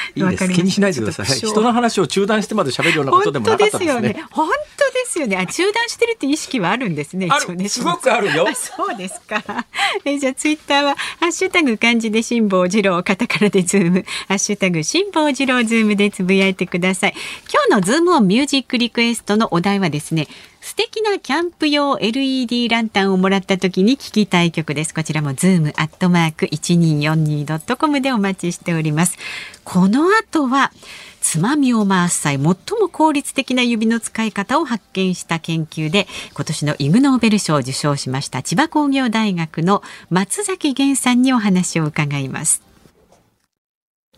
[0.14, 0.48] いいです。
[0.48, 1.38] 気にしないでください。
[1.38, 4.24] 人の話を中断してまで喋るようなことでもなかったですね。
[4.30, 5.36] 本当ですよね。
[5.36, 7.28] あ中断してるって意識はあるんですね。
[7.54, 7.68] ね。
[7.68, 8.46] すごくあるよ。
[8.54, 9.42] そうですか。
[10.04, 14.04] えじゃあツイッターはハッシュタグ漢字で辛坊治郎カタカナでズーム。
[14.28, 17.14] ハッシュタグ辛坊治郎ズームでつぶやいてください。
[17.52, 20.28] 今日のズームオンミュージックリクエストのお題はですね
[20.60, 24.94] 素敵なキャンプ用 LED ランタンをもらった時に聞きたい曲です。
[24.94, 29.16] こちらもズームアットマーク 1242.com でお待ちしております。
[29.72, 30.72] この後は
[31.20, 32.56] つまみを回す際最も
[32.90, 42.64] 効率的な指の使い方を発見した研究で今年のイグ・ノーベル賞を受賞しました千葉工業大学の松崎源さんにお話を伺います。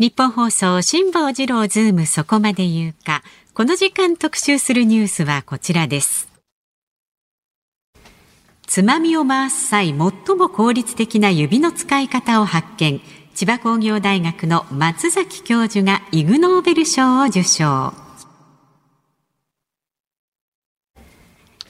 [0.00, 3.22] ニッポン放送辛坊治郎ズームそこまで言うか。
[3.52, 6.28] この時間特集するニュースはこちらです。
[8.66, 13.02] つまみを回す際最も効率的な指の使い方を発見。
[13.35, 17.95] 千葉工業大学の松崎教授がイグ・ノーベル賞を受賞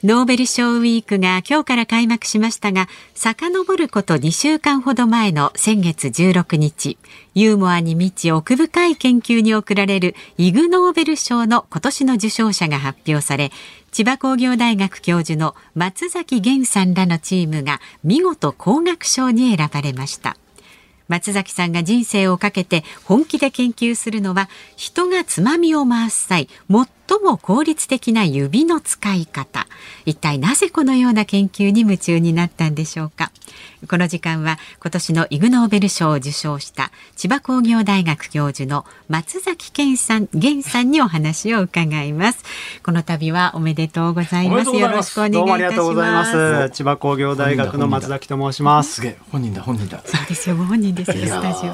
[0.02, 6.98] ノーベル賞ウィークが今日から開幕しましたが、遡ること2週間ほど前の先月16日、
[7.36, 13.52] ユーモアに満ち奥深い研究に贈られるイグ・ノーベル賞の今年の受賞者が発表され、
[13.92, 20.36] 千葉工業大学教授の松崎源さんらのチームが見事工学賞に選ばれました。
[21.12, 26.86] 松崎さんが人生をかけて本気で研究するのは人がつまみを回す際最
[27.22, 29.66] も効率的な指の使い方。
[30.06, 33.30] 一体なぜこのような研究に夢中になったんでしょうか。
[33.88, 42.44] この時間は今年のイグ・ノーベル賞を受賞した千葉工業大学教授の松崎健さん源さんにお話を伺います。
[42.82, 44.70] この度はおめでとうございます。
[44.74, 46.70] よろしくお願いいたします。
[46.72, 50.02] 千葉工業大学の松崎と申しますすげえ本人だ本人だ。
[50.04, 51.72] そうですよご本人ですよスタジオ。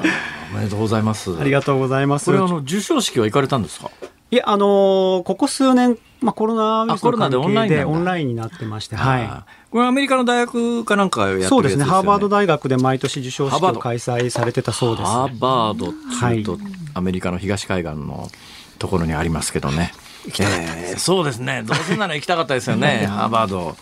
[0.53, 1.35] おめでとうございます。
[1.39, 2.25] ありがとうございます。
[2.25, 3.89] これあの授賞式は行かれたんですか？
[4.31, 7.31] いや、あのー、ここ数年、まあ、コロナウイルスの関
[7.67, 9.29] 係でオンラインになってまして、はい。
[9.71, 11.83] これアメリカの大学かなんかやってる、ね、そうですね。
[11.83, 16.61] ハーバード大学で毎年授賞式を開催されてたそうです、ね、ハーバードっていうと、はい、
[16.93, 18.29] アメリカの東海岸の
[18.77, 19.91] ところにありますけどね。
[20.27, 21.63] えー、そうですね。
[21.63, 23.75] どうせなら行きたかったですよね、 ハーバード。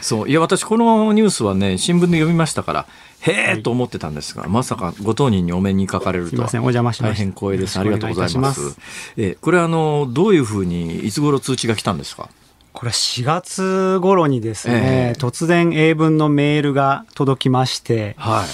[0.00, 0.28] そう。
[0.28, 2.86] いや、私、このニュースはね、新聞で読みましたから、
[3.20, 6.48] へえと思ってたんですが、まさかご当人にお目にかかれるとは。
[6.48, 7.78] 大変光栄です。
[7.78, 8.76] ありがとうございます。
[9.16, 12.28] えこれあの、どういうふうに、いつ頃通知が来たんですか？
[12.72, 18.46] これは4月頃にですね、えー、突然英文のメールが届きまして、はい、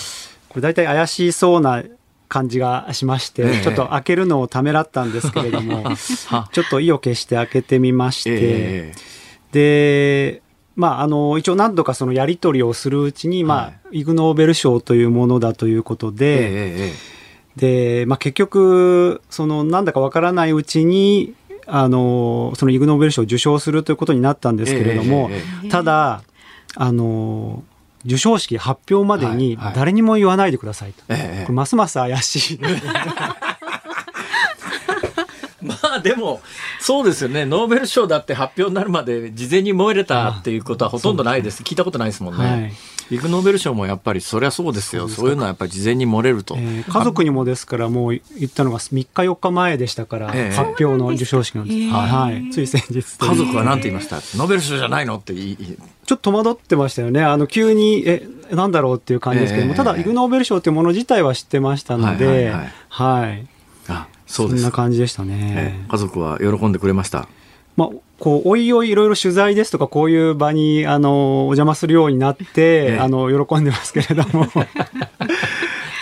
[0.48, 1.83] これ大体怪しそうな
[2.29, 5.85] 感じがしまして、えー、ちょっと開けるのをためらったんですけれども、
[6.53, 10.42] ちょっと意を決して開けてみまして、えー、で、
[10.76, 16.92] まあ、あの一応何度かそのやり取りをするうちに、まあ、イグ・ノーベル賞というものだということで、
[17.56, 21.34] で、まあ、結局そのなんだかわからないうちに
[21.66, 25.30] あのそのイグ・ノーベル賞を受賞するということになったんですけれども、
[25.70, 26.22] ただ
[26.76, 27.62] あの
[28.02, 32.60] 授賞式発表までに誰にも言わないでくださいと、これますます怪しい
[35.64, 36.40] まあでも
[36.81, 37.46] そうですよね。
[37.46, 42.44] ノーベル賞だって発表になるまで事前に燃えれたっていうことはほとんどないです、聞いたことないですもんね。
[42.44, 42.72] はい。
[43.11, 45.09] イグノーベル賞もやっぱりそりゃそうですよ。
[45.09, 53.18] そういうのはやっぱり事前に漏れると、えー、家族にもですからもう言ったのが3日4日前でしたから、えー、発表の授賞式なんです、えー、はい、つい先日。
[53.18, 54.16] 家族は何て言いました？
[54.38, 57.22] ノーベル賞じゃないのってちょっと戸惑ってましたよね。
[57.22, 63.54] あの急にえなんだろうっていう感じですけども、ただイグノーベル賞というもの自体は知ってましたのではい、はいはい、あそうです
[64.35, 67.29] そんな感じでしたね、家族は喜んでくれました
[67.77, 67.88] まあ、
[68.20, 74.47] こう、おいおいいろいろ取材ですとか、こういう場に、あの、お邪魔するようになって、ええ、あの、喜んでますけれども。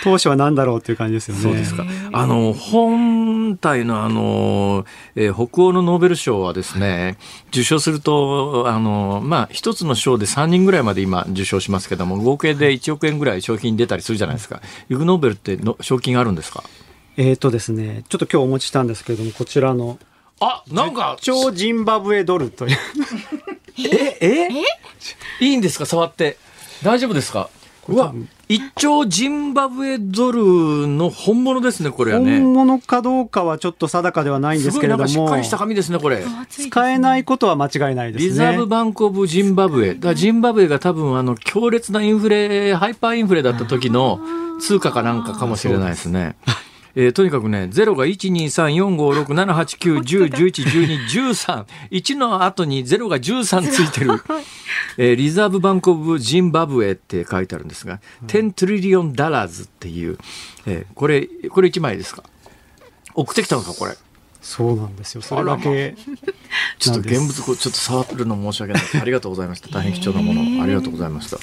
[0.05, 1.43] 当初は何だろうっていう感じですよね。
[1.43, 1.85] そうですか。
[2.13, 7.19] あの、本体のあの、えー、北欧のノーベル賞はですね、
[7.51, 14.61] 受賞すると、あの、まあ、一つの賞で3人ぐらいまで今受賞しますけども、合計で1億円ぐらい賞金出たりするじゃないですか。
[14.91, 16.65] イグノーベルっての賞金あるんですか？
[17.17, 19.99] えっ、とですね、ちょっと今日お持ちしたんですけれども、こちらの
[20.41, 21.17] あ、なんか。
[21.21, 22.77] 超ジンバブエドルという
[23.79, 24.49] え、え？
[25.41, 25.87] いいんですか？
[25.87, 26.37] 触って。
[26.83, 27.49] 大丈夫ですか？
[27.89, 28.15] うわ、
[28.49, 32.39] 一兆ジンバブエドルの本物ですね、これはね。
[32.39, 35.07] 本物かどうかはちょっと定かではないんですけれども。
[35.09, 36.25] しっかりした紙ですね、これ。
[36.49, 38.31] 使えないことは間違いないですね。
[38.31, 39.95] リザーブBank of Zimbabwe。
[39.97, 44.21] だジンバブエが多分あの強烈なインフレ、ハイパーインフレだった時の
[44.61, 46.37] 通貨かなんかかもしれないですね。
[46.95, 51.65] えー、とにかくね、0が1、2、3、4、5、6、7、8、9、10、11、12、13。
[51.91, 54.11] 1の後に0が13ついてる。
[54.99, 60.19] えー、 Reserve Bank of Zimbabwe って書いてあるんですが、うん、10 trillion dollars っていう、
[60.67, 62.25] えー、これ、これ1枚ですか？
[63.15, 63.97] 送ってきたのか、これ。
[64.43, 65.23] そうなんですよ。
[65.23, 65.95] それだけ。
[66.79, 68.83] ちょっと現物こうちょっと触るの申し訳ない。
[69.01, 69.69] ありがとうございました。
[69.69, 71.39] 大変貴重なもの、ありがとうございました。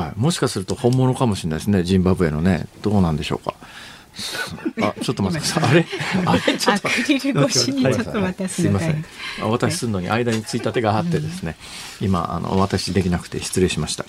[0.00, 0.12] はい。
[0.16, 1.82] もしかすると本物かもしれないですね。
[1.82, 2.66] ジンバブエのね。
[2.80, 3.54] どうなんでしょうか。
[4.82, 5.70] あ、ちょっと待ってください。
[5.70, 5.86] あれ、
[6.26, 6.88] あれ、ちょっと。
[6.88, 9.04] アクリル越しにちょっと渡すすみません。
[9.42, 11.56] お渡しするのに間についたてがあってですね。
[12.00, 14.04] 今、あの、お渡しできなくて失礼しました。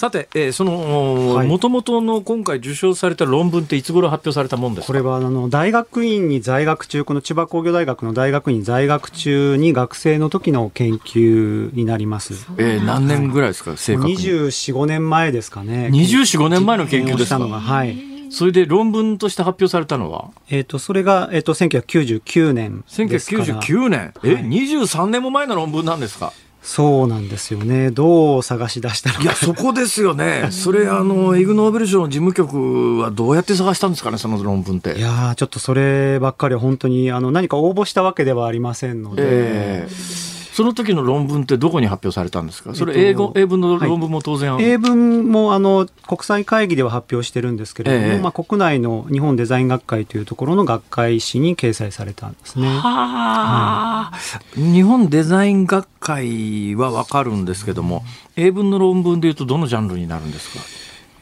[0.00, 12.32] さて、えー、そのもともとの今回受賞された論文っていつ頃発表されたもんですこれはあの大学院に在学中この千葉工業大学の大学院在学中に学生の時の研究になります。
[12.56, 14.16] えー、何年ぐらいですか、正確に。
[14.16, 15.90] 24、5年前ですかね。
[15.92, 17.38] 24、5年前の研究ですか？
[17.38, 18.19] はい。
[18.30, 20.30] それで論文として発表されたのは？
[20.48, 26.32] えっ、ー、と、それが、えっ、ー、と、1999年1999年え、はい、23年も前の論文なんですか？
[26.62, 27.90] そうなんですよね。
[27.90, 29.22] どう探し出したのか。
[29.22, 30.48] いや、そこですよね。
[30.52, 34.98] それ、あの、イグ・ノーベル賞の事務局はどうやって探したんですかね、その論文って。
[34.98, 39.22] いやちょっとそればっかりは本当に、あの、何か応募したわけではありませんので。
[39.26, 40.29] えー
[40.60, 42.74] その時の論文ってどこに発表されたんですか？
[42.74, 52.68] それ英語、英文の論文も当然、はい、英文もあの国際会議では発表してるんですけれども、えー、まあ、国内の日本デザイン学会というところの学会誌に掲載されたんですね。
[52.68, 54.12] は
[54.54, 58.04] い、日本デザイン学会は分かるんですけども
[58.36, 60.64] 英文の論文でいうとどのジャンルになるんですか？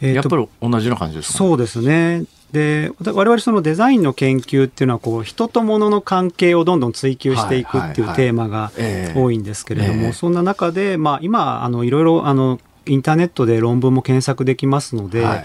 [0.01, 2.25] えー、やっぱり同じような感じですか、ね、そうですね。
[2.53, 8.73] で我々そのデザインの研究っていうのはこう人と物の関係をどんどん追求していくっていうテーマが
[9.15, 15.45] 多いんですけれども、そんな中で、まあ、今あのいろいろあのインターネットで論文も検索できますので、はい、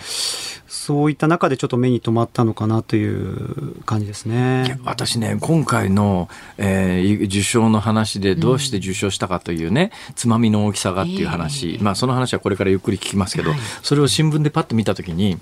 [0.84, 4.78] そういった中でちょっと目に留まったのかなという感じですね。
[4.84, 15.38] 私ね、今回の、えー、受賞の話でどうして受賞したかというね、うん、つまみの大きさがっていう話、えー、まあ、その話はこれからゆっくり聞きますけど、はい、それを新聞でパッと見たときに、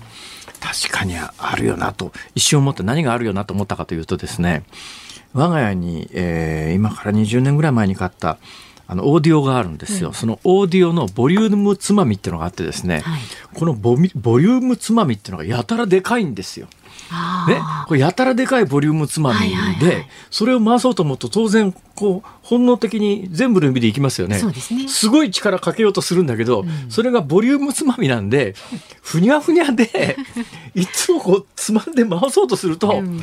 [0.60, 4.62] 確かにあるよなと、一瞬思って何があるよなと思ったかというとですね、
[5.34, 8.38] 我が家に、えー、今から20年ぐらい前に買った
[8.86, 13.20] あのオーディオがあるんですよ、うん、そのオーディオのボリュームつまみっていうのがあってですね、はい、
[13.54, 16.66] このボボリュームつまみっていうのがやたらでかいんですよ。
[17.46, 24.40] ね、これやたらでかいボリュームつまみで、はいはいはい、それを回そうと思うと当然こう本能的に全部の指でいきますよね。
[24.74, 24.88] ね。
[24.88, 28.54] すごい力かけようとするんだけど、うん、それがボリュームつまみなんで
[29.02, 30.16] ふにゃふにゃで
[30.74, 33.20] いつもこうつまんで回そうとすると、うん、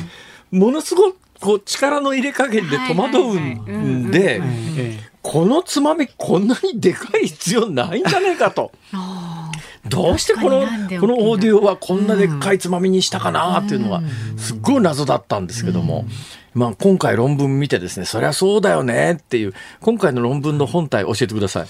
[0.58, 4.42] ものすごくこう力の入れ加減で戸惑うんで
[5.22, 8.72] このつまみこんなにでかい必要ないんじゃないかと。
[9.88, 10.66] どうしてこの
[11.00, 14.02] このオーディオはこんなでっかいつまみにしたかなっていうのは
[14.36, 16.04] すっごい謎だったんですけども、
[16.52, 21.66] まあ、今回論文見てですねそりゃそうだよねっていう今回の論文の本体教えてください。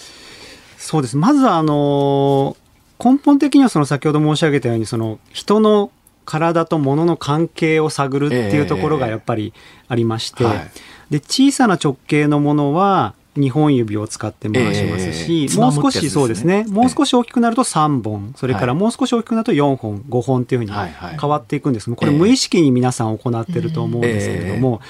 [0.76, 1.16] そうです。
[1.16, 2.56] まずあの
[3.02, 5.92] 根本的にはその先ほど申し上げたようにその人の
[6.30, 9.52] 体と物の関係を探るっていうところがやっぱり
[9.88, 10.70] ありまして、えーはい、
[11.10, 16.64] で小さな直径のものは2本指を使って回しますし、えー、もう少し、ね、そうですね。
[16.68, 21.92] もう少し大きくなると3本それからもう少し大きくなると4本5本っていうふうに変わっていくんです。
[21.92, 24.80] これ無意識に皆さん行ってると思うんですけれども、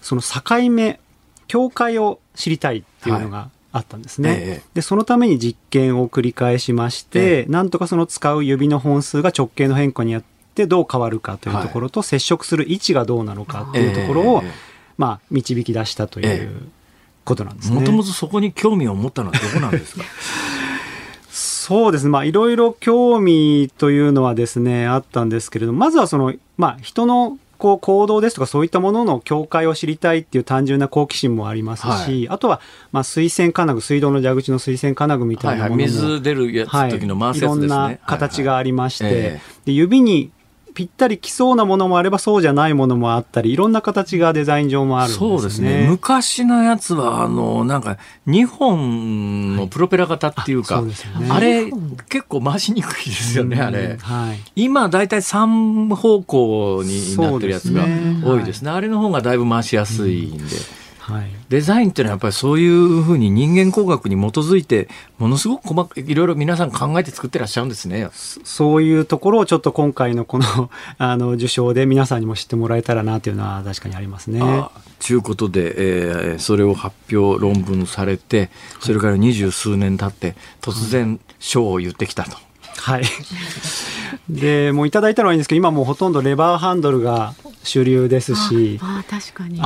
[0.00, 1.00] その境目
[1.48, 10.22] 境界を知りたいっていうのがあったんですね、えでそのために実験を繰り返しまして、えなんとかその使う指の本数が直径の変化によ
[10.54, 14.44] ってどう変わるかというところと、接触する位置がどうなのかっていうところを、
[14.96, 16.50] まあ、導き出したという
[17.24, 17.80] ことなんですね。
[17.80, 20.04] もともとそこに興味を持ったのはどこなんですか？
[21.28, 22.10] そうですね。
[22.10, 32.60] まあ、いろいろ興味というのはですね、あったんですけれども、まずはその、まあ、人のこう行動ですとかそういったものの境界を知りたいっていう単純な好奇心もありますし、はい、あとは、
[32.92, 35.90] まあ、水栓金具、水道の蛇口の水栓金具みたいなものも、はい。
[35.90, 37.66] はい、水出るやつ時の回すやつですね。
[37.66, 39.22] いろんな形がありまして、はいはい。
[39.24, 40.30] えー、で指に
[40.74, 45.28] ぴったりきそうなものもあればそうじゃないものもあったりいろんな形がデザイン上もあるんですね。
[45.28, 45.86] そうですね。
[45.88, 51.70] 昔のやつはあのなんか2本のプロペラ型っていうか、はいあね、あれ
[52.08, 57.84] 結構回しにくいですよね、あれ、はい、今だいたい3方向になってるやつが
[58.24, 60.44] 多いですね、はい、あれの方がだいぶ回しやすいんで。
[61.06, 64.88] はい、デザインっていうのはやっぱりそういうふうに人間工学に基づいて
[65.18, 74.40] ものすごく細かいろいろ皆さん考えて作ってらっしゃるんですねそういうところをちょっと今回のこの あの受賞で皆さんにも知ってもらえたらなというのは確かにありますね。
[74.98, 78.48] ということで、えー、それを発表論文されて
[78.80, 82.38] それから二十数年経って突然賞を言ってきたと。
[82.78, 83.04] はい。
[84.28, 87.34] で、もういただいたのはいいんですけど、今もうほとんどレバーハンドルが
[87.64, 89.56] 主流ですし、ああ確かに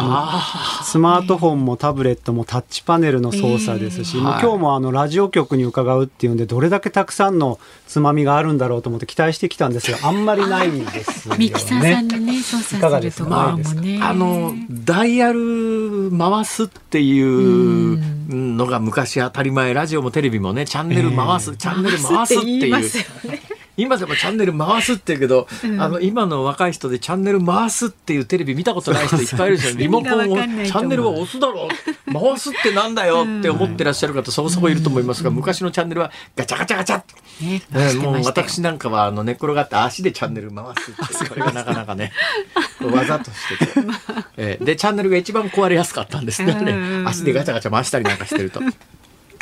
[0.84, 11.38] スマートフォンもタブレットもタッチパネルの操作ですし、えー、もう今日もあのラジオ局に伺うっていうんで、どれだけたくさんのつまみがあるんだろうと思って期待してきたんですが、 あんまりないんですよね。
[11.38, 12.80] ミキサーさんのね、操作する
[13.12, 14.00] ところもね。
[14.02, 22.90] あの、ダイヤル回すっていうのが昔当たり前、ラジオもテレビもね、チャンネル回す、えー、チャンネル回すっていう。
[23.78, 29.76] 今でもチャンネル回すって言うけど、うん、あの今の若い人でチャンネル回すっていうテレビ見たことない人いっぱいいるでしょ。
[29.78, 36.98] リモコンをチャンネルは押すだろう回すってなんだよって思ってらっしゃる方そこそこいると思いますが、昔のチャンネルはガチャガチャガチャ
[37.40, 42.12] ねえー、もう私なんかはあの寝転がって足でチャンネル回すってこれがなかなかね
[42.82, 43.66] 技として。
[43.66, 43.72] て、
[44.36, 44.58] え。
[44.60, 46.52] ー、でチャンネルが一番壊れやすかったんですね。
[47.06, 48.60] 足でガチャガチャ回したりなんかしてると。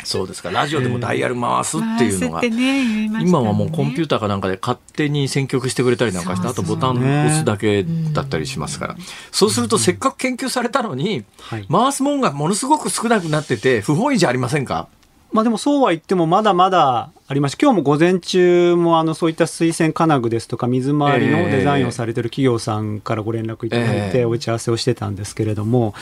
[0.03, 0.49] そうですか。
[0.51, 7.83] ラジオでもダイヤル回すっていうのが、ねね、今はもうコンピューターかなんかで勝手に選曲してくれたりなんかして、あとボタン押すだけ
[8.13, 8.95] だったりしますから、
[9.31, 11.25] そうするとせっかく研究されたのに、
[11.71, 14.87] 回すもんがものすごく少なくなってて不本意じゃありませんか？
[15.31, 25.93] まあでもそうは言ってもまだまだありました今日も午前中もあのそういった水栓金具ですとか水回りのデザインをされてる企業さんからご連絡いただいてお打ち合わせをしてたんですけれども、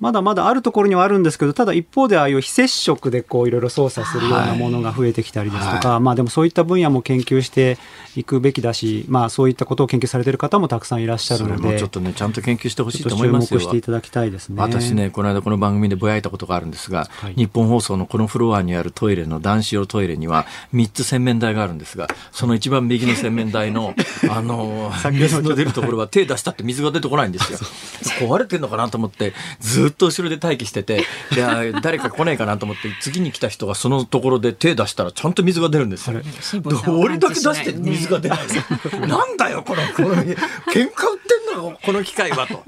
[0.00, 7.76] まだまだあるところにはあるんですけどただ一方でああいう非接触でこういろいろ操作するようなものが増えてきたりですとか、はい、まあでもそういった分野も研究して
[8.16, 13.60] いくべきだし、まあそういったことを研究されてる方もたくさんいらっしゃるのでちょっとねちゃんと研究してほしいと思いますよ。
[13.60, 14.60] 注目していただきたいですね。
[14.60, 23.94] 私ねこの間この番組でぼやいたことがあるんですが、はい、日本放送のこのフロアにあるトイレの男子用トイレには3つ洗面面台があるんですが、その一番右の洗面台の、
[24.30, 27.58] あの、水の出るところは手出したって水が出てこないんですよ。
[28.20, 36.20] 壊れてんのかなと思って、ずっと後ろで待機してて、で、誰か来ねえかなと思って、次に来た人がそのところで手出したらちゃんと水が出るんですよ。
[36.62, 38.38] どれだけ出して水が出ない
[39.00, 40.90] の、なんだよ、この、この、喧嘩売っ
[41.52, 42.62] てんのこの機械はと。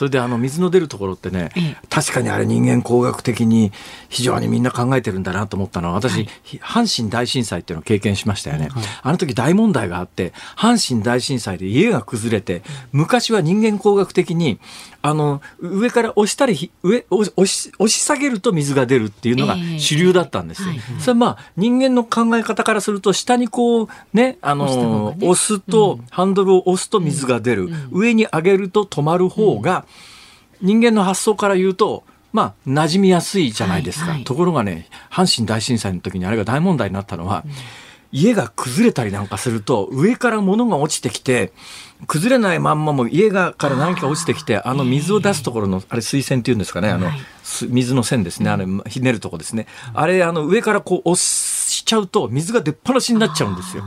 [0.00, 1.50] それであの水の出るところってね、
[1.90, 3.70] 確かにあれ人間工学的に
[4.08, 6.26] 非常にみんな考えてるんだなと思ったのは、私、
[6.62, 8.68] 阪神大震災っていうのを経験しましたよね。
[9.02, 14.58] あの時大問題があって、阪神大震災で家が崩れて、昔は人間工学的に、
[15.02, 20.68] あの、上から押したり、上、押し、押し下げると水が出るっていうのが主流だったんですよ。
[20.98, 27.70] それはまあ、人間の考え方からすると、下にこう、ね、あの、押すと、ハンドルを押すと水が出る。
[27.90, 29.86] 上に上げると止まる方が、
[30.60, 34.06] 人間の発想から言うと、まあ、馴染みやすいじゃないですか。
[34.06, 37.52] はいはい、ところがね、阪神大震災の時にあれが大問題になったのは、うん、
[38.12, 41.52] 家が崩れたりなんかすると、上から物が落ちてきて、
[42.06, 47.10] 崩れないまんまも家がから何か落ちてきて、あの水を出すところの、あれ水栓っていうんですかね、あの、
[47.68, 49.66] 水の線ですね、あれ、ひねるとこですね。
[49.92, 53.84] あれ、あの、上からこう押しちゃうと、水が出っ放しになっちゃうんですよ。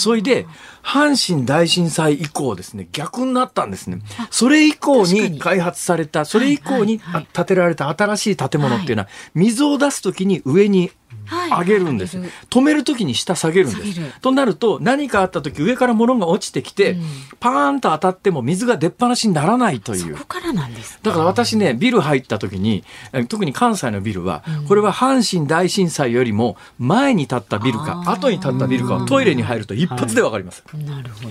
[0.00, 0.46] それで、
[0.82, 4.00] 阪神大震災以降ですね、逆になったんですね。
[4.30, 7.00] それ以降に開発された、それ以降に
[7.32, 10.90] 建てられた新しい建物っていうのは、水を出すときに上に
[11.30, 14.20] 上げるんです、はい、止める時に下下げるんです。
[14.20, 17.02] となると何かあった時上から物が落ちてきて、うん、
[17.38, 20.16] パーンと当たっても水が出っ放しにならないという。
[20.16, 20.98] そこからなんです。
[21.02, 22.84] だから私ねビル入った時に
[23.28, 31.30] 特に関西のビルは、うん、これは阪神大震災よりも前に建ったビルか後に建ったビルかはトイレに入ると一発でわかります、はい、なるほ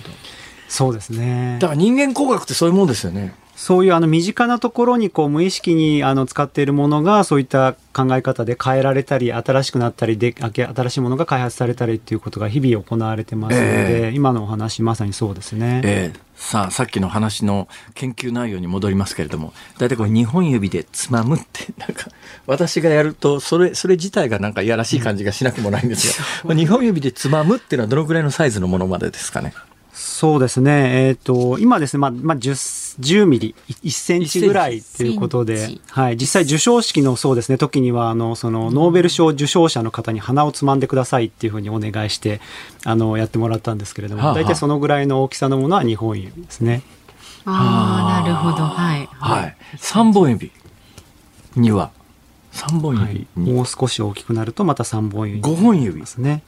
[0.68, 1.58] そうですね。
[1.60, 15.82] だから人間工学ってそういうもんですよねそういうあの身近なところにこう無意識にあの使っているものがそういった考え方で変えられたり新しくなったりで新しいものが開発されたりっていうことが日々行われてますので、えー、今のお話まさにそうですね。
[15.84, 22.06] えー、さあさっきの話の研究内容に戻りますけれども大体これ2本指でつまむって なんか
[22.46, 29.52] 私がやるとそれそれ自体がなんかいやらしい感じがしなくもないんですが、うん、2本指でつまむっていうのはどのぐらいのサイズのものまでですかね？
[29.92, 31.08] そうですね。
[31.08, 32.54] えっ、ー、と、今ですね、まあ、まあ、10、
[33.00, 36.16] 10ミリ、1センチぐらいということで、はい。
[36.16, 42.40] 実際授賞式のそうですね、時には、あの、その、ノーベル賞受賞者の方に鼻をつまんでくださいっていうふうにお願いして、
[42.84, 46.82] あの、やってもらったんですけれども、はあはあ、大体そのぐらいの大きさのものは2本指ですね。
[47.44, 48.64] ああ、なるほど。
[48.64, 49.08] はい。
[49.12, 49.56] はい。
[49.76, 50.52] 3本指
[51.56, 51.90] には、
[52.52, 55.40] 3本指、はい、もう少し大きくなるとまた3本指。
[55.40, 56.42] 5本指ですね。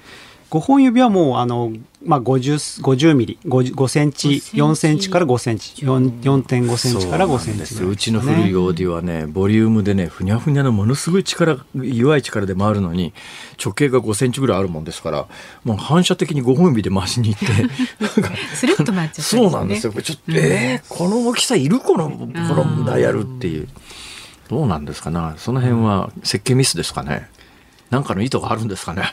[0.53, 1.73] 5本指はもうあの、
[2.05, 13.15] まあ50、50ミリ5、5センチ、4センチから5センチ、4.5センチから5センチ、ね、うちの古いオーディはね、ボリュームでね、ふにゃふにゃのものすごい力、弱い力で回るのに、
[13.65, 15.27] 直径が5センチぐらいあるもんですから、
[15.65, 17.47] もう反射的に5本指で回しに行って、
[18.55, 19.95] スルッと回っちゃう、そうなんですよ。
[20.03, 23.69] ちょっと、えー、この大きさいるこの、このダイヤルっていう。
[24.51, 25.19] どうなんですかね。
[25.39, 27.31] その辺は設計ミスですかね。
[27.89, 29.11] なんかの意図があるんですかね。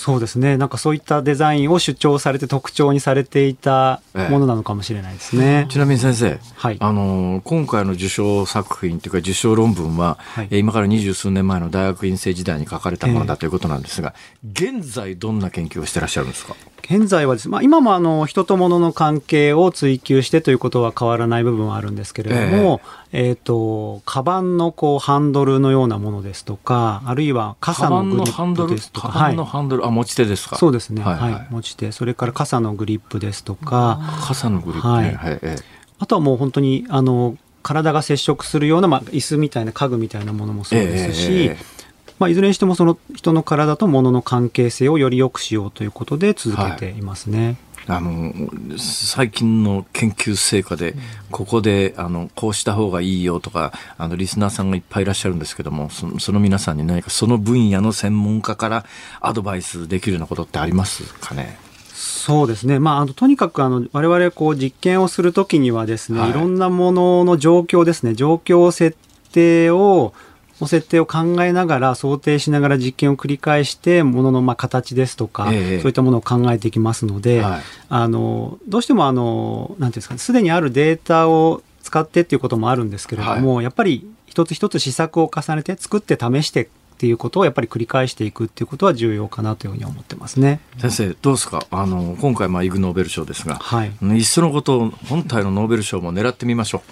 [0.00, 0.56] そうですね。
[0.56, 16.56] なんかそういったデザインを主張されて特徴にされていたものなのかもしれないですね、ええ、ちなみに先生、はい、あの今回の受賞作品というか受賞論文は、はい、今から二十数年前の大学院生時代に書かれたものだということなんですが、え、現在どんな研究をしてらっしゃるんですか？
[16.84, 22.80] 現在はですね、まあ、今もあの人と物の関係を追求してということは変わらない部分はあるんですけれども、
[23.12, 30.56] えー、えーとカバンのこうハンドルのようなものですとかあるいは傘のグリップですとかカバンのハンドル、はい、あ持ち手ですか？
[30.56, 31.32] そうですね、はい、はい。
[31.32, 31.92] はい、持ち手。
[31.92, 35.56] それから傘のグリップですとか傘のグリップ、ね、はい、はい、
[35.98, 41.79] あとはもう本当にあの体が接触するような、まあ、椅子みたいな家具みたいなものもそうですし、えー
[42.20, 47.56] まあ、いずれにしてもその人の体と物の関係性をより良くしようということで続けていますね。
[47.86, 48.32] はい、あの
[48.78, 50.94] 最近の研究成果で、
[51.30, 58.84] ここであのこうした方がいいよとかあのリスナーさんがいっぱいいらっしゃるんですけどもそその皆さんに何かその分野の専門家から
[59.22, 61.58] アドバイスできるようなことってありますかね？
[61.94, 68.14] そうですね、まあ、あのとにかくあの我々こう実験をするときにはですね、はい、いろんなものの状況ですね。
[68.14, 68.96] 状況設
[69.32, 70.12] 定を
[70.60, 86.68] の設定を考えながら想定しながら実験を繰り返してもののまあ形ですとか、えそういったものを考えていきますので、はい、あのどうしてもあのなんていうんですかすでにあるデータを使ってっていうこともあるんですけれども、はい、やっぱり一つ一つ試作を重ねて作って試してっ
[87.00, 90.60] ていうことをやっぱり繰り返していくっていうことは重要かなというふうに思ってますね。
[90.78, 91.66] 先生どうですか？
[91.70, 96.90] あの今回まあイグノーベル賞ですが、はい、いっそのこと本体のノーベル賞も狙ってみましょう。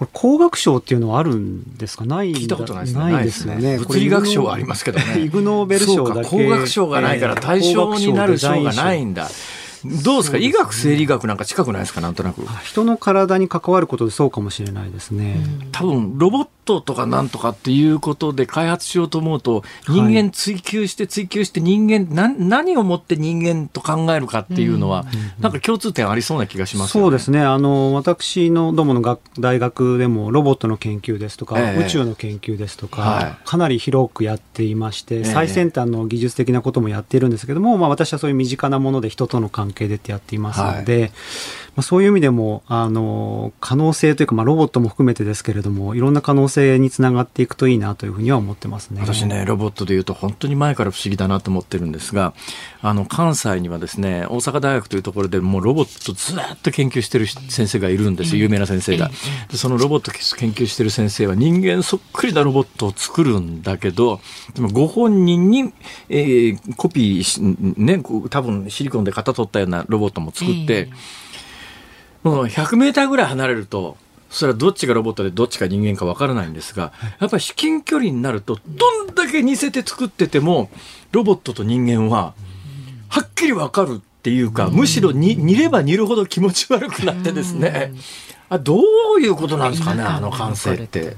[0.00, 2.06] これ工学賞っていうのはあるんですか？
[2.06, 3.00] ない聞いたことないですね。
[3.12, 3.78] ないですよね。
[3.78, 5.20] 物理学賞はありますけどね。
[5.20, 6.30] イグノーベル賞だけ。
[6.30, 9.28] 工学賞がないから対象になる賞がないんだ。
[9.84, 12.00] どうですか、医学生理学なんか近くないですか？
[12.00, 12.42] なんとなく。
[12.64, 15.36] 人の体に関わることでそうかもしれないですね。
[15.72, 25.06] 多分ロボットとかなんとかっていうことで開発しようと思うと人間追求して追求して人間、はい、何をもって人間と考えるかっていうのは、
[25.36, 27.40] うん、なんか共通点ありそうな気がします、ね、そうですね。
[27.40, 41.12] あの私のどもの学大学でもロボットの研究ですとか、えー、宇宙の研究ですとか、はい、かなり広くやっていまして、最先端の技術的なこともやっているんですけども、まあ、私はそういう身近なもので人との関係でってやっていますので、はい、
[41.80, 49.00] まあ、そういう意味でもあの可能性というか、まあ、ロボットも含めてですけれどもいろんな可能性につながっていくといいなというふうには思ってますね。
[49.00, 52.34] 私ねロボットでいうと本当に前から不思議だなと思ってるんですが
[52.82, 59.10] あの関西にはですね大阪大学というところでもうロボットずっと研究してる先生がいるんです有名な先生が。
[59.50, 64.20] でそのロボット研究してる先生は人間そっくりなロボットを作るんだけど
[64.54, 65.72] でもご本人に、
[66.10, 70.90] えー、コピーね多分シリコンで型取ったようなロボットも作って、
[72.22, 73.96] もう100メーターぐらい離れると
[74.30, 80.70] それはどっちがロボットでどっちが人間かわからないんですが、やっぱり至近距離になると、どんだけ似せて作ってても、
[81.10, 82.34] ロボットと人間は、
[83.08, 87.92] はっきりわかるっていうか、むしろに煮れば煮るほど気持ち悪くなってですね、
[88.48, 88.80] あど
[89.16, 91.16] ういうことなんですかねあの感性って。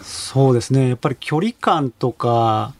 [0.00, 0.88] そうですね。
[0.88, 2.72] やっぱり距離感とか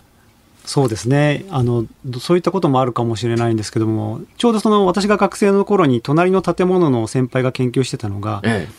[0.65, 1.45] そうですね。
[1.51, 1.87] あの
[2.21, 8.73] そういったこともあるかもしれないんですけどもちょうどその私が学生の頃に隣の建物の先輩が研究してたのが、ええ、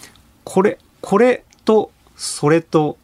[0.43, 2.97] これこれとそれと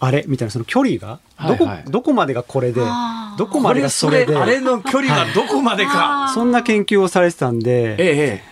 [0.00, 0.24] あれ？
[0.26, 1.20] みたいなその距離が？
[1.48, 2.80] どこはいはい、どこまでがこれで？
[3.36, 4.36] どこまでがそれで？
[4.36, 8.42] あれの距離がどこまでか、そんな研究をされてたんで、ええ、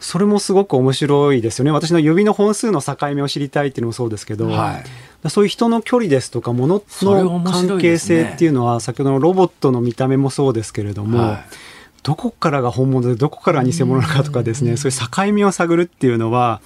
[0.00, 1.70] それもすごく面白いですよね。
[1.70, 4.84] 私の指の本数の境目を知りたいっていうのもそうですけど、はい、
[5.28, 11.44] そういう人の距離ですとかものの関係性っていうのは、先ほどのロボットの見た目もそうですけれども、はい、
[12.02, 16.60] どこからが本物でどこから偽物かとかですねそういう境目を探るっていうのは、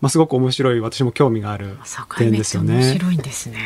[0.00, 1.76] まあ、すごく面白い私も興味がある
[2.18, 2.74] 点ですよね。
[2.74, 3.58] 面白いんですね。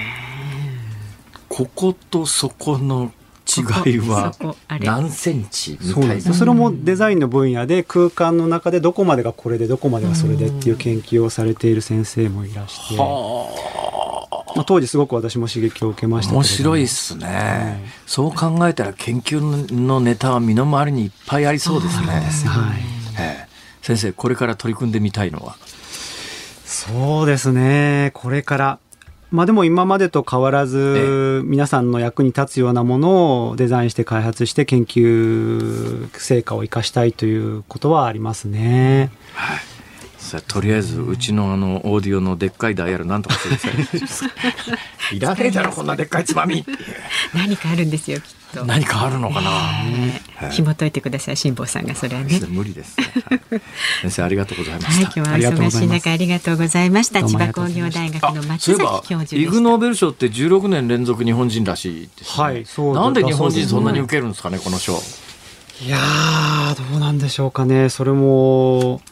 [1.49, 3.12] こことそこの
[3.47, 4.32] 違いは
[4.80, 6.34] 何センチみたいな。
[6.34, 12.97] それもデザインの分野で空間の中でどこまでがこれでどこまでがそれでっていう研究をされている先生もいらして。
[14.57, 17.32] まあ、当時すごく私も刺激を受けました面白いっすね、は
[17.86, 22.07] い、そう考えたら研究のネタは身の回りにいっぱいありそうですね。
[22.30, 22.78] すはい、
[23.20, 25.57] えー、先生これから取り組んでみたいのは？
[26.64, 28.12] そうですね。
[28.14, 28.78] これから
[29.37, 39.11] まあでも今までと変わらず皆さんの役に立つようなものをデザインして開発して研究成果を生かしたいということはありますね。
[39.34, 39.59] はい。
[40.49, 43.57] とりあえずうちのあのオーディオのでっかいダイヤルなんとかする
[45.12, 45.20] い。
[45.20, 46.64] らねえだろこんなでっかいつまみ。
[47.34, 48.24] 何かあるんですよと
[48.64, 49.51] 何かあるのかな、
[50.40, 52.40] えー、紐解いてください辛坊さんがそれはね。
[52.49, 53.40] 無理です、ねはい、
[54.03, 57.22] 先生ありがとうございました、はい、今日はお忙しい中ありがとうございました。
[57.22, 64.94] 千葉工業大学の松崎教授イグ・ノーベル賞って16年連続日本人らしいです、ね、はいそうなんで日本人そんなに受けるんですかねこの賞。
[65.84, 65.99] いや
[66.90, 67.90] どうなんでしょうかね。
[67.90, 69.03] それも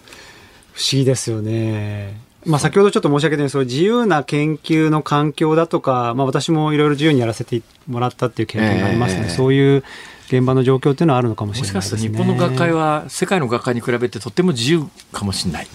[0.73, 9.85] 不思議ですよねまあ、先ほどちょっと申し上げたようにそう自由な研究の環境だとか、まあ、私もいろいろ自由にやらせてもらったっていう経験がありますので、えー、そういう
[10.27, 12.01] 現場の状況っていうのはあるのかもしれないですね。
[12.01, 15.67] 日本の学会は世界の学会に比べてとっても自由かもしれない。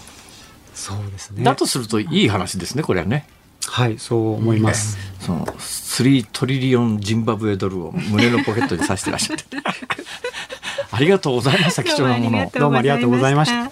[0.73, 1.43] そうですね。
[1.43, 3.27] だとするといい話ですね、これはね。
[3.67, 4.97] はい、そう思います。
[5.19, 9.45] その3トリリオンジンバブエドルを胸のポケットにさしてらっしゃって。
[10.91, 12.51] ありがとうございました、貴重なもの。
[12.53, 13.71] どうもありがとうございました。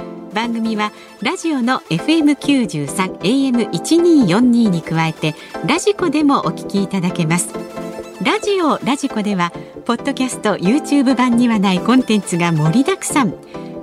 [0.33, 5.35] 番組はラジオの FM93 AM1242 に加えて
[5.67, 7.53] ラジコでもお聞きいただけます。
[8.23, 9.51] ラジオラジコでは
[9.85, 13.33] ポッドキャスト YouTube 版にはないコンテンツが盛りだくさん。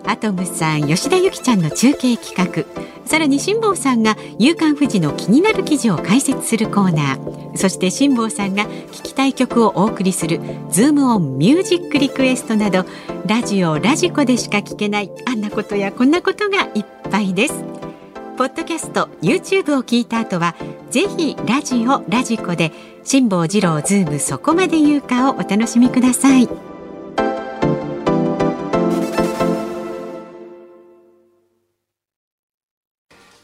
[0.07, 2.65] アトムさん吉田由紀ちゃんの中継企画。
[3.09, 10.41] さらに辛坊さんが「夕刊富士」の気になる記事を解説するコーナーそして辛坊さんが聞きたい曲をお送りする
[10.71, 12.85] 「ズームオンミュージックリクエスト」など
[13.27, 17.65] ラジオラジコでしか聞けないあんなことやこんなことがいっぱいです。
[18.37, 20.55] ポッドキャスト YouTube を聞いた後は
[20.91, 22.73] ぜひラジオラジコで
[23.05, 26.49] 辛坊治郎ズームそこまで言うかをお楽しみください。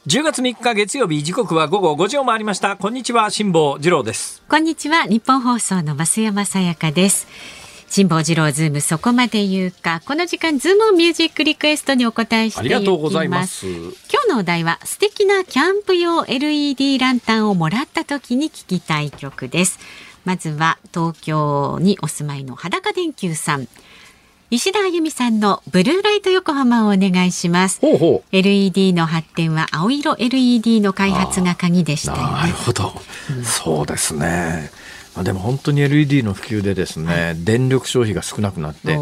[0.07, 2.77] 10月3日月曜日時刻は午後5時を回りました。
[2.77, 4.43] こんにちは辛坊治郎です。
[4.51, 7.27] こんにちは日本放送の増山さやかです。
[7.89, 10.03] 辛坊治郎ズームそこまで言うか。
[10.05, 13.67] この時間ズームミュージックリクエストにお答えしてありがとうございます。
[13.67, 13.93] 今
[14.27, 19.79] 日のお題は素敵なキャンプ用 LED ランタンをもらった時に聞きたい曲です。
[20.27, 23.69] まずは東京にお住まいの裸電球さん
[24.55, 27.81] いしだあゆみさんのブルーライト横浜をお願いします。
[27.81, 28.29] ほうほう。
[28.31, 32.93] LED の発展は青色 LED の開発が鍵でした、なるほど、
[33.37, 34.71] うん、そうですね。
[35.25, 38.97] でも本当に LED の普及でですね、はい、電力消費が少なくなって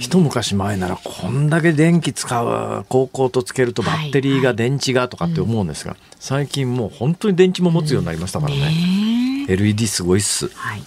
[0.00, 8.60] 一昔前ならこんだけ電気使う高校とつけるとバッテリーが電池がとかって思うんですが、はいはい、最近もう本当に電池も持つようになりましたからね。
[8.60, 10.82] うんね、LED すごいっす、はい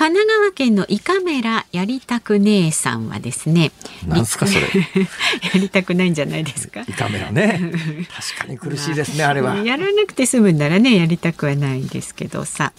[0.00, 3.70] 神奈川県の胃カメラやりたく姉さんはですね。
[4.08, 4.60] なんすかそれ。
[5.52, 6.86] やりたくないんじゃないですか？
[6.88, 7.60] 胃カメラね。
[8.34, 9.56] 確かに苦しいですね、 あれは。
[9.56, 12.72] やらなくて済むんならね、やりたくはないんですけどさ。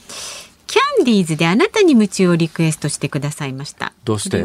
[0.66, 3.94] キャンディーズであなたに夢中をリクエストしてくださいました。
[4.04, 4.44] どうして？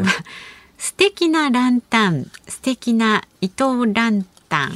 [0.77, 4.71] 素敵なランタン、素敵な糸ランタン。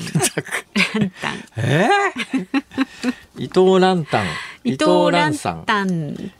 [0.99, 1.43] ランタン。
[1.57, 4.25] えー、 伊藤ランタン。
[4.63, 5.65] 伊藤ランさん。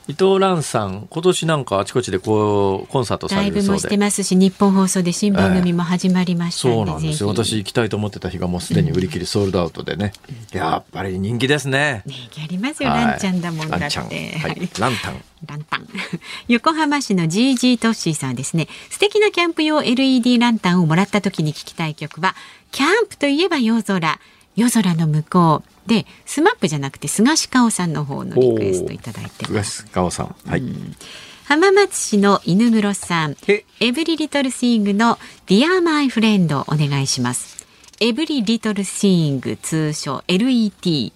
[0.06, 3.58] 伊藤蘭さん、今年なんかあちこちでこうコンサートされるそうで。
[3.58, 7.28] ライブもしてますし、日本放送で新番組も始まりました、えー、そうなんですよ。
[7.28, 10.12] 私行きたいと思ってた日がもうすでに売り切りソールドアウトでね。
[10.52, 12.02] うん、やっぱり人気ですね。
[12.06, 13.98] 人気ありますよ、はい、ランちゃんだもんだって。
[13.98, 15.24] はい、ランタン。
[15.46, 15.88] ランタン。
[16.46, 18.68] 横浜市の GG トッシーさんですね。
[18.90, 22.36] 素敵なキャンプ用 LED ランタンをもらった時に聞きたい曲は、
[22.72, 24.18] キャンプといえば夜空。
[24.56, 25.88] 夜空の向こう。
[25.88, 29.82] でスマップじゃなくてスガシカオさんの方のリクエストいただいてます。
[29.82, 30.34] スガシカオさん。
[30.46, 30.96] はい、うん、
[31.44, 33.36] 浜松市の犬室さん。
[33.80, 37.66] エブリリトルシングのディアマイフレンドお願いします。
[38.00, 41.12] エブリリトルシング通称 LET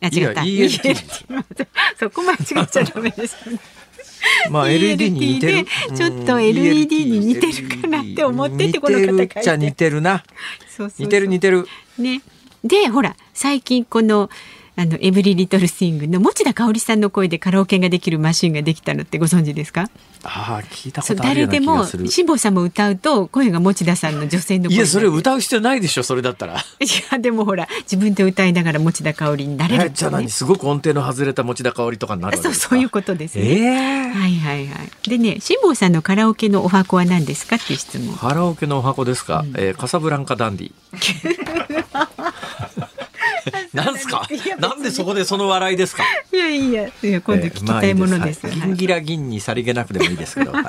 [0.00, 0.42] あ違った。
[1.98, 3.36] そこ間違っちゃダメです
[4.50, 5.66] まあ LED に似てる。
[5.94, 9.28] ちょっと LED に似てるかなって思ってってこの方書いて。
[9.28, 9.58] 似てる。
[9.58, 10.00] 似てる。
[10.00, 10.24] な。
[10.98, 11.26] 似てる。
[11.26, 11.68] 似てる。
[11.98, 12.22] ね。
[12.64, 14.28] でほら最近この
[14.76, 18.18] あのエブリリトルシングの持田香織さんの声でカラオケができる。
[18.18, 19.90] マシンができたのってご存知ですか
[20.22, 22.06] ああ聞いたことあるような気がする。
[22.08, 26.54] 辛坊さんも歌うと声が持田さんの女性の声いやそれ歌う必要ないでしょそれだったら。
[26.80, 35.08] いやでもほら自分で歌いながら持田香織になれる、ね、じゃあ何すごく音程の外れた持田香織とかになるそうそういうことですね、えー、はいはいはい。
[35.08, 38.14] でね辛坊さんのカラオケのお箱は何ですかっていう質問。
[38.16, 40.72] カラオケのお箱ですか、うん、えー、カサブランカダンディ
[43.72, 44.28] なんすか？
[44.58, 46.04] なんでそこでその笑いですか？
[46.32, 48.48] いやいや、いや今度聞きたいものです。
[48.48, 50.52] 銀ギラ銀にさりげなくでもいいですけど。
[50.52, 50.64] はい。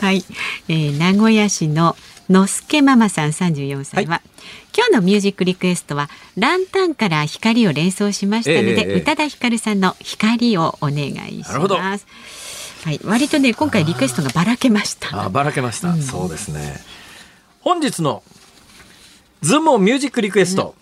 [0.00, 0.24] はい、
[0.68, 1.96] えー、名古屋市の
[2.28, 4.22] のすけママさん三十四歳は、はい、
[4.76, 12.06] 今日のミュージックリクエストはランタンから光を連想しましたので、えー、宇多田ヒカルさんの光をお願いします。
[12.84, 15.24] はい、割とね今回リクエストがばらけました。
[15.24, 16.80] あばらけました、うん、そうですね。
[17.60, 18.22] 本日の
[19.42, 20.74] ズームミュージックリクエスト、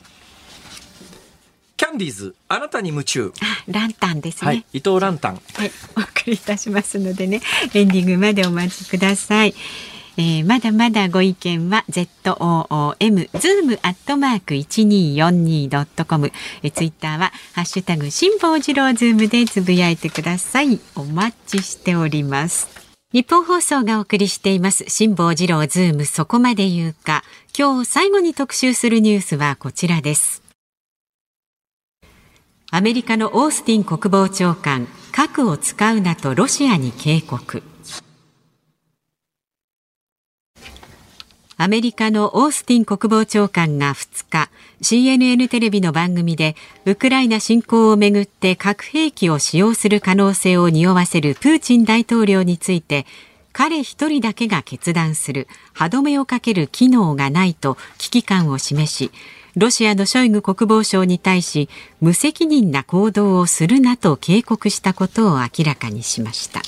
[1.78, 3.32] キャンディーズあなたに夢中。
[3.68, 7.40] ランタンですね、はい、伊藤ランタンはいお送りいたしますのでね
[7.72, 9.54] エンディングまでお待ちください。
[10.16, 16.32] えー、まだまだご意見は ZOOM ズームアットマーク 1242.com
[16.64, 20.80] えツイッターはハッシュタグ辛坊治郎ズームでつぶやいてください。
[20.96, 22.68] お待ちしております。
[23.12, 27.22] ニッポン放送がお送りしています辛坊治郎ズームそこまで言うか。
[27.56, 30.47] 今日最後に特集するニュースはこちらです
[32.70, 37.62] アメリカのオースティン国防長官核を使うなとロシアに警告。
[41.56, 44.50] アメリカのオースティン国防長官が2日
[44.82, 53.06] CNN テレビの番組でウクライナ侵攻をめぐって核兵器を使用する可能性を匂わせるプーチン大統領について
[53.54, 59.10] 彼一人だけが決断する歯止めをかける機能がないと危機感を示し
[59.58, 61.68] ロシアのショイグ国防相に対し
[62.00, 66.62] 無責任な行動をするなと警告したことを明らかにしました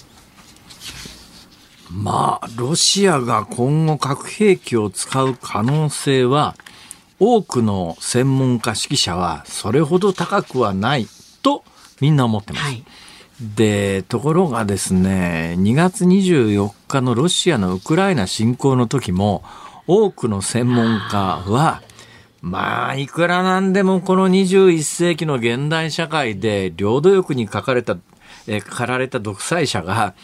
[1.89, 6.57] まあロシアが今後核兵器を使う可能性は
[7.21, 11.07] 多くの専門家指揮者はそれほど高くはない
[11.43, 11.63] と
[12.01, 12.65] みんな思ってます。
[12.65, 12.85] はい
[13.41, 19.43] で、ところがですね、2月24日のロシアのウクライナ侵攻の時も、
[19.87, 21.83] 多くの専門家は、
[22.43, 27.99] まあ、いくらなんでもこの21世紀の現代社会で領土欲に書かれた、
[28.47, 30.15] え、駆られた独裁者が、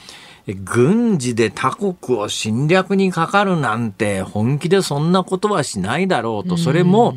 [0.65, 7.17] 軍事で他国を侵略にかかるなんて本気でそんなことはしないだろうと、それも、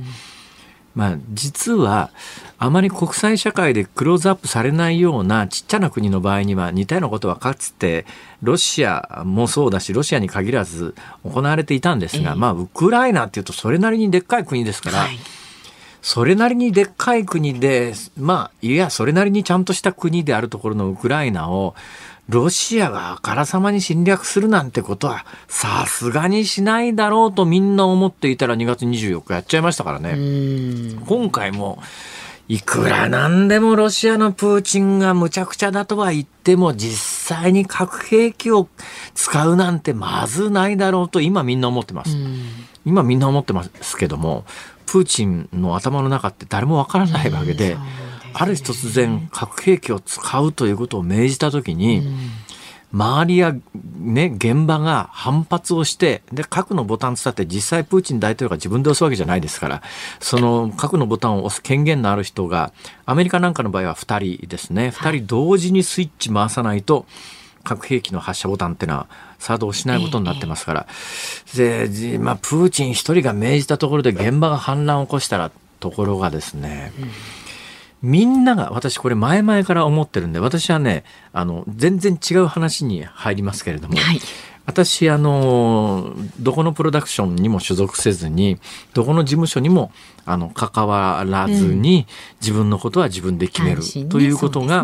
[0.96, 2.10] まあ、実は、
[2.62, 8.06] あまり国際社会でクローズアップされないようなちっちゃな国の場合には似たようなことはかつて
[8.44, 10.94] ロシアもそうだしロシアに限らず
[11.24, 15.18] 行われていたんですが、まあウクライナっていうとそれなりにでっかい国ですから、はい、
[16.02, 21.76] それなりにでっかい国でまあいやそれなりにちゃんとした国であるところのウクライナを
[22.28, 30.16] ロシアがあからさまに侵略するなんてことはさすがにしないだろうとみんな思っていたら2月24日やっちゃいましたからね。
[31.08, 31.82] 今回も
[32.50, 38.68] いくらなんでもロシアのプーチンがむちゃくちゃだとは言っても実際に核兵器を
[39.14, 42.18] 使うなんてまずないだろうと今みんな思ってます。
[42.86, 44.46] 今みんな思ってますけども
[44.88, 47.78] プーチンの頭の中って誰もわからないわけで、
[48.34, 52.02] ある日突然核兵器を使うということを命じた時に、
[52.92, 53.56] 周りや、
[54.00, 59.84] ね、現場が反発をして、で、核のボタンつって実際プーチン大統領が自分で押すわけじゃないですから、
[60.20, 62.74] その核のボタンを押す権限のある人が、
[63.06, 64.92] アメリカなんかの場合は2人ですね。
[64.96, 67.06] 2人同時にスイッチ回さないと、
[67.64, 70.88] 核兵器の発射ボタンっていうのは作動しないことになってますから、
[71.56, 76.92] でまあ、プーチン一人が命じたところで現場が反乱を起こしたらところがですね、
[78.02, 84.22] みんなが、私これ前々から思ってるんで、私はね、あの、全然違う話に入りますけれども、はい、
[84.66, 88.60] 私、あの、どこのプロダクションにも所属せずに、
[88.94, 89.92] どこの事務所にも、
[90.26, 92.08] あの、関わらずに、
[92.40, 94.84] 自分のことは自分で決める、ということが、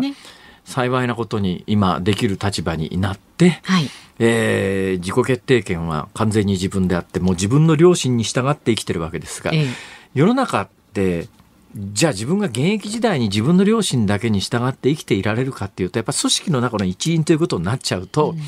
[0.64, 3.88] 幸いなことに今できる立場になって、はい、
[4.18, 9.66] えー、自己決定権は完全に自分であって、もう自分の良心に従って生きてるわけですが、ええ、
[10.14, 11.28] 世の中って
[11.78, 18.38] じゃあ自分が現役時代に自分の両親だけに従って生きていられるかっていうとやっぱ組織の中の一員ということになっちゃうと、うん、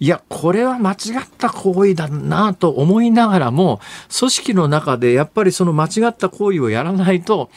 [0.00, 3.80] いやこれは間違った行為だなと思いながらも
[4.18, 7.50] 組織の中でやっぱりその間違った行為をやらないと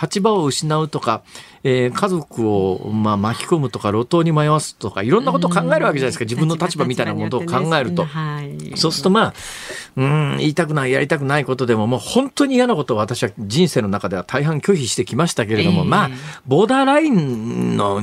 [0.00, 1.22] 立場を失うとか
[1.64, 6.24] えー、家族を、まあ、巻き込むとか路頭に迷わすとかいろんなことを考えるわけじゃないですか。
[6.24, 9.34] 自分の立場みたいなものを考えると、はい、そうするとまあ
[9.96, 16.10] うん言いたくないやりたくないことでももう本当に嫌なことを私は人生の中では大半拒否してきましたけれども、えー、まあ
[16.46, 18.00] ボーダーラインの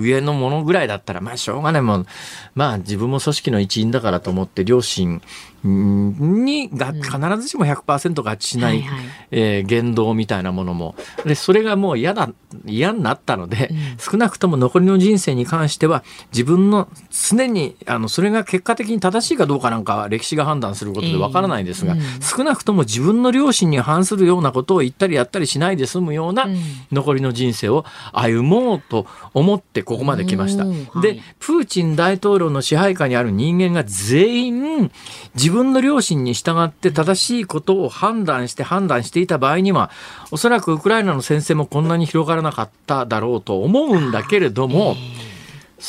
[0.00, 2.06] 上のものぐらいだったらまあしょうがないもん。
[2.54, 5.20] まあ自分も組織の一員だからと思って両親
[5.64, 8.84] にが必ずしも100%合致しない、
[9.30, 10.94] えー、言動みたいなものも。
[11.24, 12.30] でそれがもう嫌だ
[12.66, 26.46] 嫌になったので、うん、少なくとも残りの人生に関しては自分の常にあのそれが結果的に正しいかどうかなんかは歴史が判断することでわからないですが、えーうん、少なくとも自分の両親に反するようなことを言ったりやったりしないで済むような
[26.90, 30.64] 残りの人生を歩もうと思ってここまで来ました。
[31.00, 34.90] でプーチン大統領の支配下にある人間が全員
[35.34, 39.90] 自分の両親に従って正しいことを判断して判断していた場合には、
[40.32, 44.96] おそらくウクライナの戦線もこんなに広がらなかっただろうと思うんだけれども、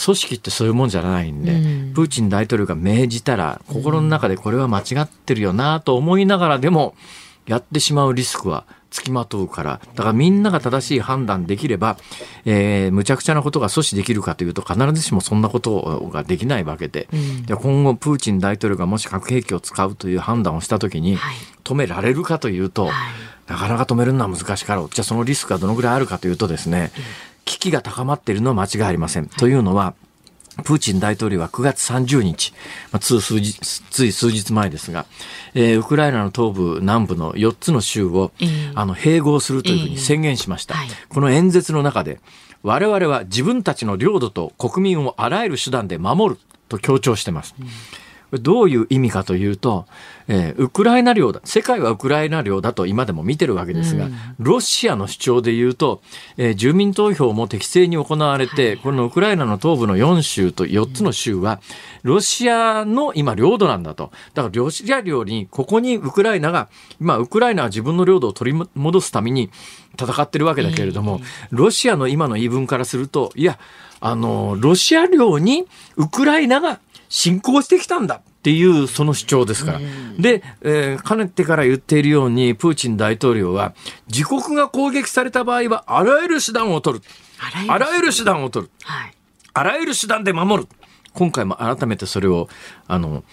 [0.06, 1.54] 組織ってそういうもんじゃないんで、
[1.94, 6.94] プーチン大統領が命じたら、心の中でこれは間違ってるよなと思いながらでも、
[7.46, 11.98] やってしまうリスクは付きまとうから、だからみんなが正しい判断できれば、
[12.46, 17.18] えー、むちゃくちゃなことが阻止できるかというと、必ずしもそんなことができないわけで、う
[17.54, 21.18] ん、今後、プーチン大統領がもし核兵器を使うという判断をしたときに、
[21.64, 22.94] 止められるかというと、はい、
[23.48, 24.90] なかなか止めるのは難しかろう。
[24.90, 26.92] じゃあそのリスクがどのぐらいあるかというとですね、
[27.46, 29.28] 危機が高まっているのは間違いありません。
[29.28, 29.94] というのは、
[30.64, 32.54] プーチン大統領は9月30日、
[32.92, 35.08] まあ、つ数日つい数日前ですが、
[35.56, 40.76] えー、ウクライナの東部、南部の4つの州を、えー、あの併合するというふうに宣言しました。
[40.76, 42.20] えーはい、この演説の中で、
[42.62, 46.40] 我々は自分たちの領土と国民をあらゆる手段で守る
[46.70, 47.56] と強調しています。
[47.60, 47.68] うん
[48.40, 49.86] どういう意味かというと、
[50.28, 56.02] えー、ウクライナ領だ、世界はウクライナ領だと今でも見てるわけですが、うん、ロシアの主張で言うと、
[56.38, 61.60] えー、住民投票も適正に行われて、はい、このウクライナの東部の4州と4つの州は、
[62.04, 64.12] ロシアの今領土なんだと。
[64.34, 66.70] だからロシア領に、ここにウクライナが、
[67.00, 69.50] 今ウクライナは自分の領土を取り戻すために
[70.00, 71.22] 戦ってるわけだけれども、
[71.52, 73.60] ロシアの今の言い分からすると、いや、
[74.00, 75.66] あの、ロシア領に
[75.96, 76.80] ウクライナが
[77.14, 79.80] 侵攻してきたんだっていうその主張ですから。
[80.18, 83.76] で、えー、かねてから言っているように、プーチン大統領は、
[84.08, 87.06] 自国が攻撃された場合は、あらゆる手段を取る。
[87.68, 88.72] あらゆる手段を取る。
[88.82, 89.14] はい、
[89.54, 90.70] あらゆる手段で守る。
[91.14, 92.50] 今回も改めてそれを、
[92.88, 93.24] あの、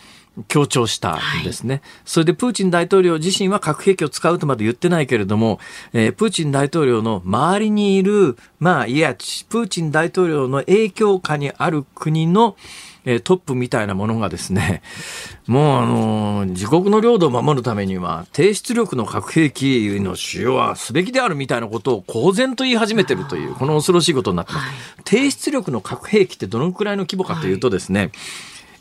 [0.49, 5.59] 強調したんですね、はい、それでプーチン大統領自身は核兵器を使うとまで言ってないけれども、
[5.93, 12.57] えー、プーチン大統領の周りにいる、まあ、いや、プーチン大統領の影響下にある国の、
[13.05, 14.83] えー、トップみたいなものがですね、
[15.47, 19.63] もうあのー、自国の領土を守るためには、低出力の核兵器
[20.01, 24.67] の使用はすべきであるみたいなことを公然と言い始めてるという、この恐ろしいことになってます。
[25.05, 28.11] 低出力の核兵器ってどのくらいの規模かというとですね、はい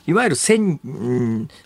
[0.09, 0.79] いわゆる戦、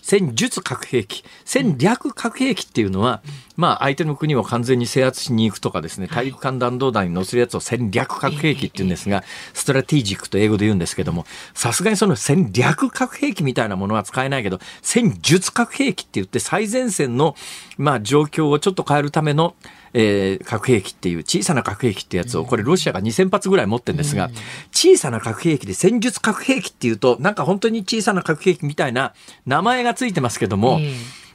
[0.02, 3.22] 戦術核兵器、戦略核兵器っていうのは、
[3.56, 9.24] まあ相手の国を完全に制圧しに行くとかですね、大陸間弾道弾に乗せるやつを戦略核兵器って言うんですが、
[9.54, 11.24] ストラテジックと英語で言うんですけども、
[11.54, 17.36] さすがにその戦略核兵器みたいなものは使えないけど、戦術核兵器って言って最前線の、
[17.78, 19.54] まあ状況をちょっと変えるための、
[19.96, 24.30] えー、核兵器っていう小さな核兵器ってやつを、これロシアが2000発ぐらい持ってるんですが、
[24.72, 29.14] 小さな核兵器で戦術核兵器っていうと、なんか本当に小さな核兵器みたいな
[29.46, 30.80] 名前がついてますけども、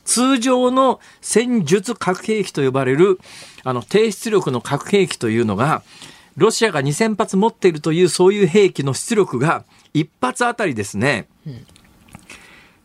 [0.03, 3.19] 通常の戦術核兵器と呼ばれる、
[3.63, 5.83] あの、低出力の核兵器というのが、
[6.35, 11.65] ロシアが2000発持っているというそういう兵器の出力が、1発あたりですね、うん、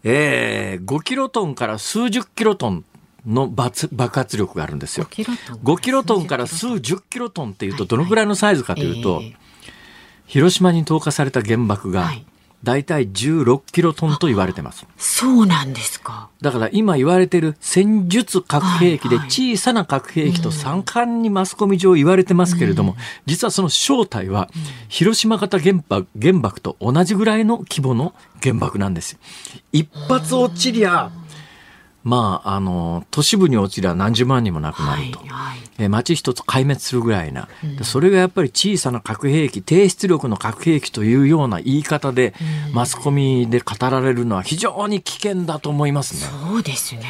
[0.05, 2.85] えー、5キロトンから数十キロトン
[3.27, 5.07] の爆発力があるんですよ。
[5.07, 9.23] 5キロトンから数十キロトンっていうとどのぐらいのサイズかというと、
[10.27, 12.13] 広島に投下された原爆が
[12.63, 14.87] 大体16キロトンと言われてます。
[14.97, 16.31] そうなんですか。
[16.41, 22.97] だから今言われてる戦術核兵器で小さな核兵器と三冠にマスコミ上言われてますけれども、
[23.27, 24.49] 実はその正体は
[24.89, 29.19] 広島型原爆原爆と同じぐらいの規模の原爆なんですよ。
[29.73, 31.11] 一発落ちりゃ、
[32.05, 35.21] まあ、あの、都市部に落ちりゃ何十万人も亡くなると。
[35.21, 42.35] はいはい、え町一つ壊滅するぐらいな、うん、それがやっぱり小さな核兵器、低出力の核兵器というような言い方で、
[42.69, 46.31] うん、マスコミで語られるのは非常に危険だと思いますね。
[46.51, 47.03] そうですね。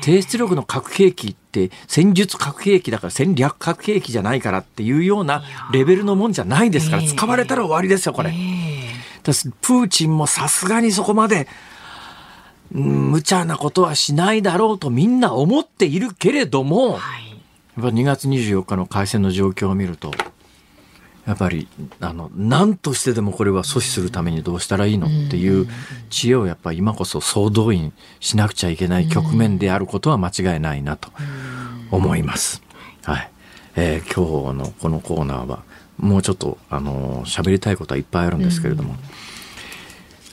[0.00, 5.42] 低出力の核兵器って戦術核兵器だから戦略核兵器じゃないからっていうような
[5.72, 8.30] レベルのもんじゃないですから、使われたら終わりですよ、これ。
[8.30, 11.46] えー、プーチンもさすがにそこまで
[12.70, 17.36] 無茶なことはしないだろうとみんな思っているけれども、はい、や
[17.80, 20.12] っぱ2月24日の開戦の状況を見ると
[21.26, 21.68] やっぱり
[22.00, 25.66] あの何としてでもこれは阻止するためにどうしたらいいのっていう
[26.08, 31.10] 知恵をやっぱり今こそ総動員しなくちゃいけない局面であることは間違いないなと
[31.90, 32.62] 思います。
[33.04, 33.30] はい
[33.76, 35.62] えー、今日のこのコーナーは
[35.98, 38.96] もうちょっとあの喋りたいことはいっぱいあるんですけれども。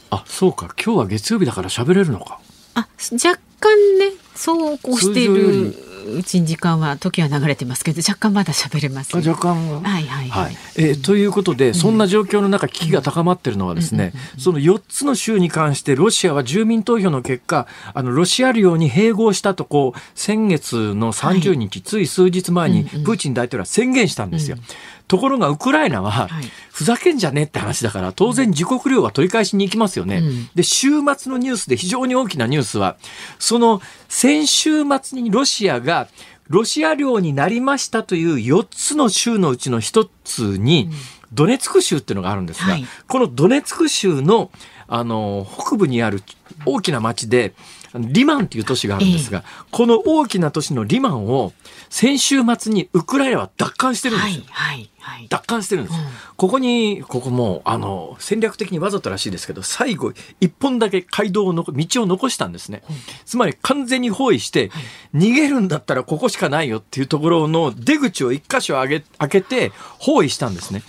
[0.09, 0.73] あそうか。
[0.83, 2.39] 今日は月曜日だから喋れるのか。
[2.75, 5.73] あ若干ねそうこうしている
[6.07, 9.79] うちに時間は時は流れてますけど若干まだ喋れます、ね、若干は？
[9.79, 24.57] いはいはい、はい、えー、ということで、そんな状況の中危機が高まっているのはですね、その4つの州に関してロシアは住民投票の結果あのロシア領に併合したとこう先月の30日、はい、つい数日前にプーチン大統領は宣言したんですよ。
[24.57, 24.67] うんうん
[25.07, 26.29] ところがウクライナは、
[26.71, 30.17] ふざけんじゃねって話だから、当然自国領は取り返しに行きますよね。
[30.17, 32.97] うん、で、週末のニュースで非常に大きなニュースは、
[33.37, 36.07] その先週末にロシアが
[36.49, 40.89] ロシア領になりましたという4つの州のうちの1つに、
[41.33, 44.51] ドネツク州っていうのがあるんですが、はい、このドネツク州の
[44.87, 46.21] あの北部にある
[46.63, 47.55] 大きな町で
[47.99, 51.53] リマンという都市があるんですが、えー、この大きな都市のリマンを
[51.89, 54.43] 先週末にウクライナは奪還してるんですよ。
[54.47, 62.81] はいはいはい、奪還してるんです、うん、ここに、ここもあの戦略的にわざとらしいですけど、最後一本だけ街道をの道を残したんですね。
[62.89, 64.71] うん、つまり完全に包囲して、
[65.13, 70.81] 逃げるんだったらここしかないよっていうところの出口を一箇所開け開けて包囲したんですね。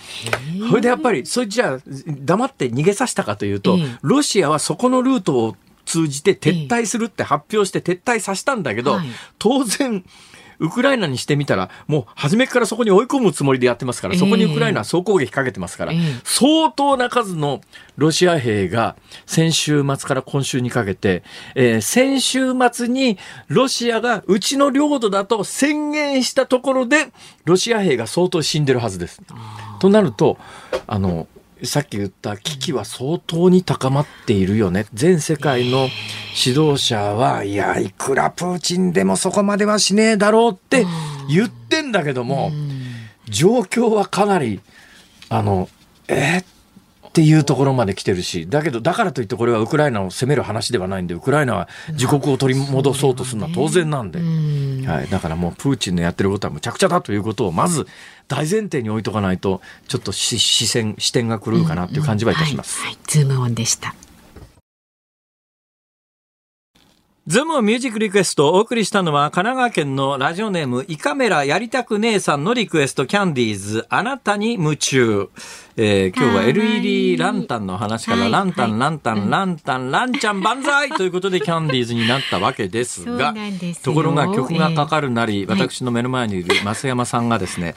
[0.67, 5.55] それでやっぱり、それじゃあ黙って逃げさせたかというと、ロシアはそこのルートを
[5.87, 8.99] 通じて撤退するって発表して撤退させたんだけど、
[9.39, 10.03] 当然、
[10.59, 17.61] ウクライナにしてみたら、もう初めからそこに追い込むつもりでやってますから、そこにウクライナは総攻撃かけてますから、相当な数の
[17.95, 21.23] ロシア兵が先週末から今週にかけて、
[21.55, 23.17] えー、先週末に
[23.47, 27.11] ロシアがうちの領土だと宣言したところで、
[27.45, 29.21] ロシア兵が相当死んでるはずです。
[29.79, 30.37] となると、
[30.87, 31.27] あの、
[31.63, 34.85] さっき言った危機は相当に高まっているよね。
[34.93, 35.89] 全世界の
[36.45, 40.85] 指導者は、いや、いくらプーチンでもそこまではしねえだろうって
[41.29, 42.51] 言ってんだけども、
[43.29, 44.61] 状況はかなり、
[45.29, 45.69] あの、
[46.07, 54.19] えー、っていうところまで来てるし、だけど、だからといってこれはウクライナを攻める話ではないんで、ウクライナは自国を取り戻そうとするのは当然なんで、
[54.87, 57.87] はい、だからもうプーチンのやってることはむちゃくちゃだということをまず
[58.27, 62.81] 大前提に置いとかないと、ちょっと視線、視点が狂うかなっていう感じはいたします。
[62.83, 63.95] はい、ズームオンでした。
[67.27, 75.29] ズームミュージックリクエストをお送りしたのは神奈川県のラジオネームイカメラやりたく姉さんのリクエストキャンディーズあなたに夢中。
[75.79, 80.89] えー、今日は LED ランタンの話から、ランタン、ランタン、ランタン、ランちゃん万歳！
[80.97, 83.35] ということでキャンディーズになったわけですが、
[83.83, 87.75] ところが曲がかかるなり、私の目の前にいる増山さんがですね、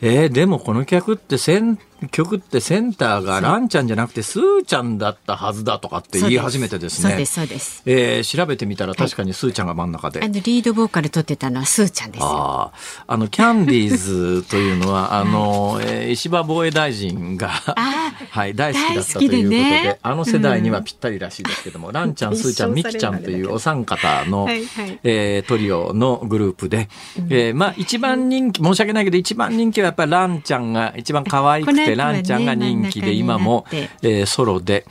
[0.00, 1.76] えー、でもこの曲って選
[2.08, 7.10] 曲ってセンターがランちゃんじゃなくてスーちゃんだったはずだとかって言い始めてですね。
[7.10, 7.82] そうです、そうです。
[7.84, 10.20] えー、調べてみたら確かにスーちゃんが真ん中で。
[10.22, 12.70] あの、リードボーカル撮ってたのはスーちゃんですあ
[13.06, 17.48] あの、キャンディーズというのは、あの、えー、石破防衛大臣が、
[18.30, 26.88] はい、大好きだったということで、ね、あの世代にはぴったりらしいですけども、うん、ランちゃん、スーちゃん、ミキちゃんというお三方の、 はいはい、えー、トリオのグループで、
[27.18, 33.64] うん、えー、まあ一番人気、申し訳ないけど一番人気はやっぱりランちゃんが一番可愛くて、ランちゃんが人気で、今も、
[34.02, 34.84] えー、ソロで、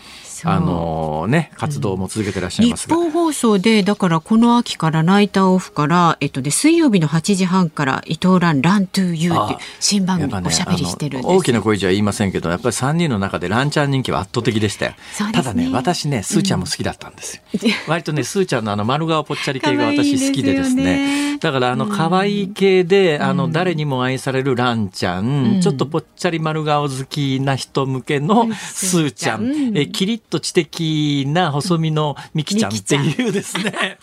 [0.46, 14.92] あのね、活動も続けてらっしゃいますが、うん、日本放送で、だからこの秋からナイターオフから、えっとで、水曜日の8時半から伊藤蘭ラントゥーユーっていう新番組おしゃべりしてるんです、ね、大きな声じゃ言いませんけど、やっぱり3人の中でランちゃん人気は圧倒的でしたよ。
[14.92, 14.98] ね、
[15.34, 17.42] ただね、私ね、スーちゃんも好きだったんですよ。
[17.54, 21.38] うん、割とね、スーちゃんのあの丸顔ぽっちゃり系が 私好きでですね。
[21.40, 33.98] だからあの可愛い系で、うん、あの誰にも愛されるランちゃん、ちょっとぽっちゃり丸顔好きな人向けのスーちゃん、えキリッと知的な細身のミキちゃんっていうですね、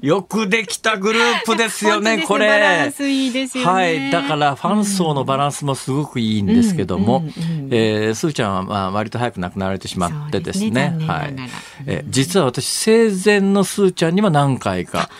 [0.00, 2.92] よくできたグループですよね、これ。
[2.98, 3.70] いいですよね。
[3.70, 4.10] はい。
[4.10, 7.24] だからファン層のバランスもすごくいいんですけども、
[7.70, 10.94] えー、スーちゃんはまあ割と早く亡くなられてしまってですね。
[10.98, 11.34] すねはい。
[11.86, 15.10] えー、実は私、生前のスーちゃんには何回か、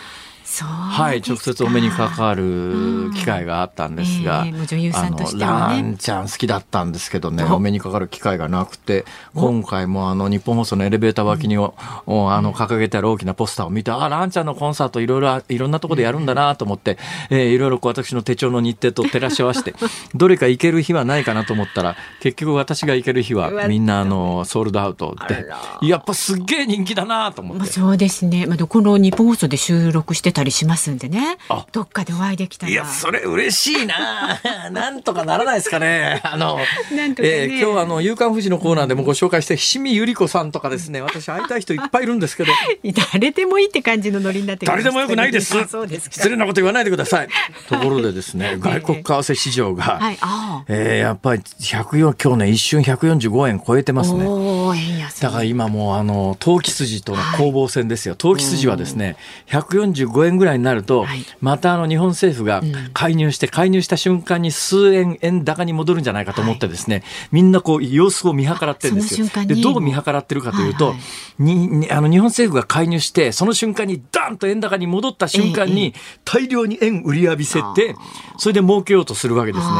[0.65, 16.97] はい、直接お目にかかる機会があったんですが、えー、女優さんとしては、ね、ランちゃん好きだったんですけどね、お目にかかる機会がなくて、今回もあの日本放送のエレベーター脇に、うん、あの掲げてある大きなポスターを見て、あ、ランちゃんのコンサートいろいろ、いろんなところでやるんだなと思って、
[17.29, 19.75] えー、いろいろこう私の手帳の日程と照らし合わせて、
[20.15, 25.45] どれか行ける日はないかなと思ったら、結局私が行ける日はみんなあのソールドアウトで、
[25.81, 27.67] やっぱすっげえ人気だなと思って。
[27.67, 28.45] そうですね。
[28.47, 31.37] まあ、この日本放送で収録してたりしますんでね。
[31.71, 32.71] どっかでお会いできたら。
[32.71, 34.39] いや、それ嬉しいな
[34.71, 36.21] なんとかならないですかね。
[36.23, 36.57] あの、
[36.91, 42.53] ね、えー、今日あの、夕刊富士のコーナーでもご紹介して、伏見ゆり子さんとかですね、私会いたい人いっぱいいるんですけど。
[43.13, 45.55] 誰でもいいって感じのノリになって誰でもよくないです。
[45.67, 47.27] そうです失礼なこと言わないでください。
[47.67, 50.17] ところでですね、外国為替市場が、はい、
[50.67, 54.25] えー、やっぱり104、今日ね、一瞬145円超えてますね。
[55.21, 58.15] だから今もうあの、投機筋との攻防戦ですよ。
[58.15, 59.17] 投機筋はですね、
[59.49, 62.61] 145円ぐらいになると、はい、またあの日本政府が
[62.93, 69.27] 介入して、介入した瞬間に数円円高に戻るんじゃないかと思ってですね、はい、みんなこう様子を見計らってるんですよ。
[69.45, 70.99] でどう見計らってるかというと、はいは
[71.39, 75.93] い、にあの日本政府が介入してその瞬間にダンと円高に戻った瞬間に
[76.25, 77.95] 大量に円売り浴びせて、
[78.37, 79.73] それで儲けようとするわけですね。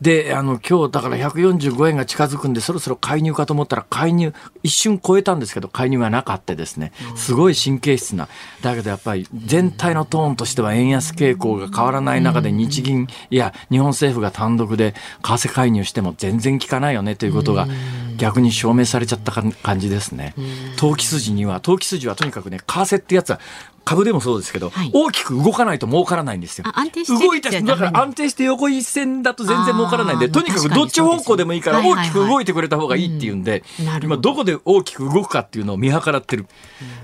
[0.00, 4.32] で、あの、今日だから145円が近づくんで、そろそろ介入かと思ったら、介入、
[4.62, 6.92] 一瞬超えたんですけど、介入がなかったですね。
[7.16, 8.28] すごい神経質な。
[8.62, 17.68] だけどやっぱり、全体のトーンとしては円安傾向が変わらない中で、日銀、いや、日本政府が単独で為替介入しても全然効かないよねということが、
[18.16, 20.34] 逆に証明されちゃった感じですね。
[20.76, 23.40] 投機筋には、投機筋はとにかくね、為替ってやつは、
[23.84, 26.64] 株でもそうですけど、はい、大きく動かないと儲からないんですよ。
[27.08, 33.64] 動いただから安定して横一線だと全然儲からないんで、とにかくどっち方向でもいいから大きく動いてくれた方がいいっていうんで、
[34.02, 36.46] 今どこで大きく動くかっていうのを見計らってる。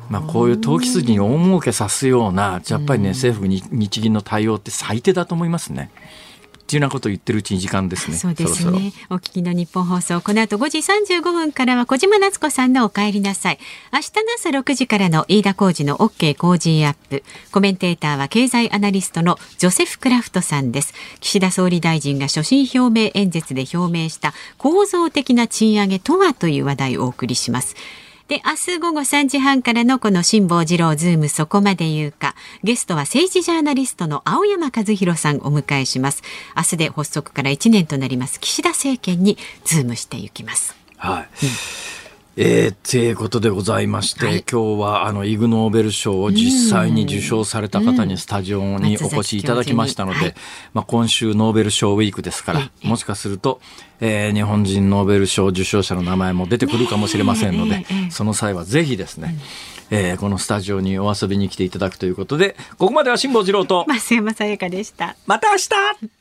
[0.09, 5.91] まあこういう投機筋に大儲けさすような、やっぱりね、政府日銀の対応って最低だと思いますね。
[6.67, 8.17] っていうなことを言ってるうちに時間ですね。
[8.17, 8.57] そうですね。
[8.57, 13.61] そろそろお聞きの日本放送、この後5時35分からは小島夏子さんのお帰りなさい。
[13.93, 17.23] 明日の朝6時からの飯田浩二の OK 工事アップ。
[17.53, 20.93] コメンテーターは経済アナリストのジョセフ・クラフトさんです。
[21.21, 27.77] 岸田総理大臣が所信表明演説で表明した構造的な賃上げとはという話題をお送りします。
[28.29, 36.23] で、明日午後3時半からのこの辛坊治郎ズームそこまで言うか、ゲストは政治ジャーナリストの青山和弘さんお迎えします。
[36.57, 40.75] 明日で発足から1年となります岸田政権にズームしていきます。
[40.97, 41.47] はい。
[41.47, 41.96] うん
[42.39, 50.35] えー、ということでございまして、はい、今日はあのイグ・ノーベル賞を実際に受賞された方にスタジオにお越しいただきましたので、はい、
[50.75, 53.63] まあ、今週ノーベル賞ウィークですから、もしかすると、
[54.01, 59.35] えー、日本人ノーベル賞受賞者の名前も出てくるかもしれませんので、その際はぜひですね、
[59.91, 63.87] えー、このスタジオにお遊びに来ていただくということで、ここまでは辛坊治郎と。
[63.89, 65.17] 増山さやかでした。
[65.27, 66.16] また明日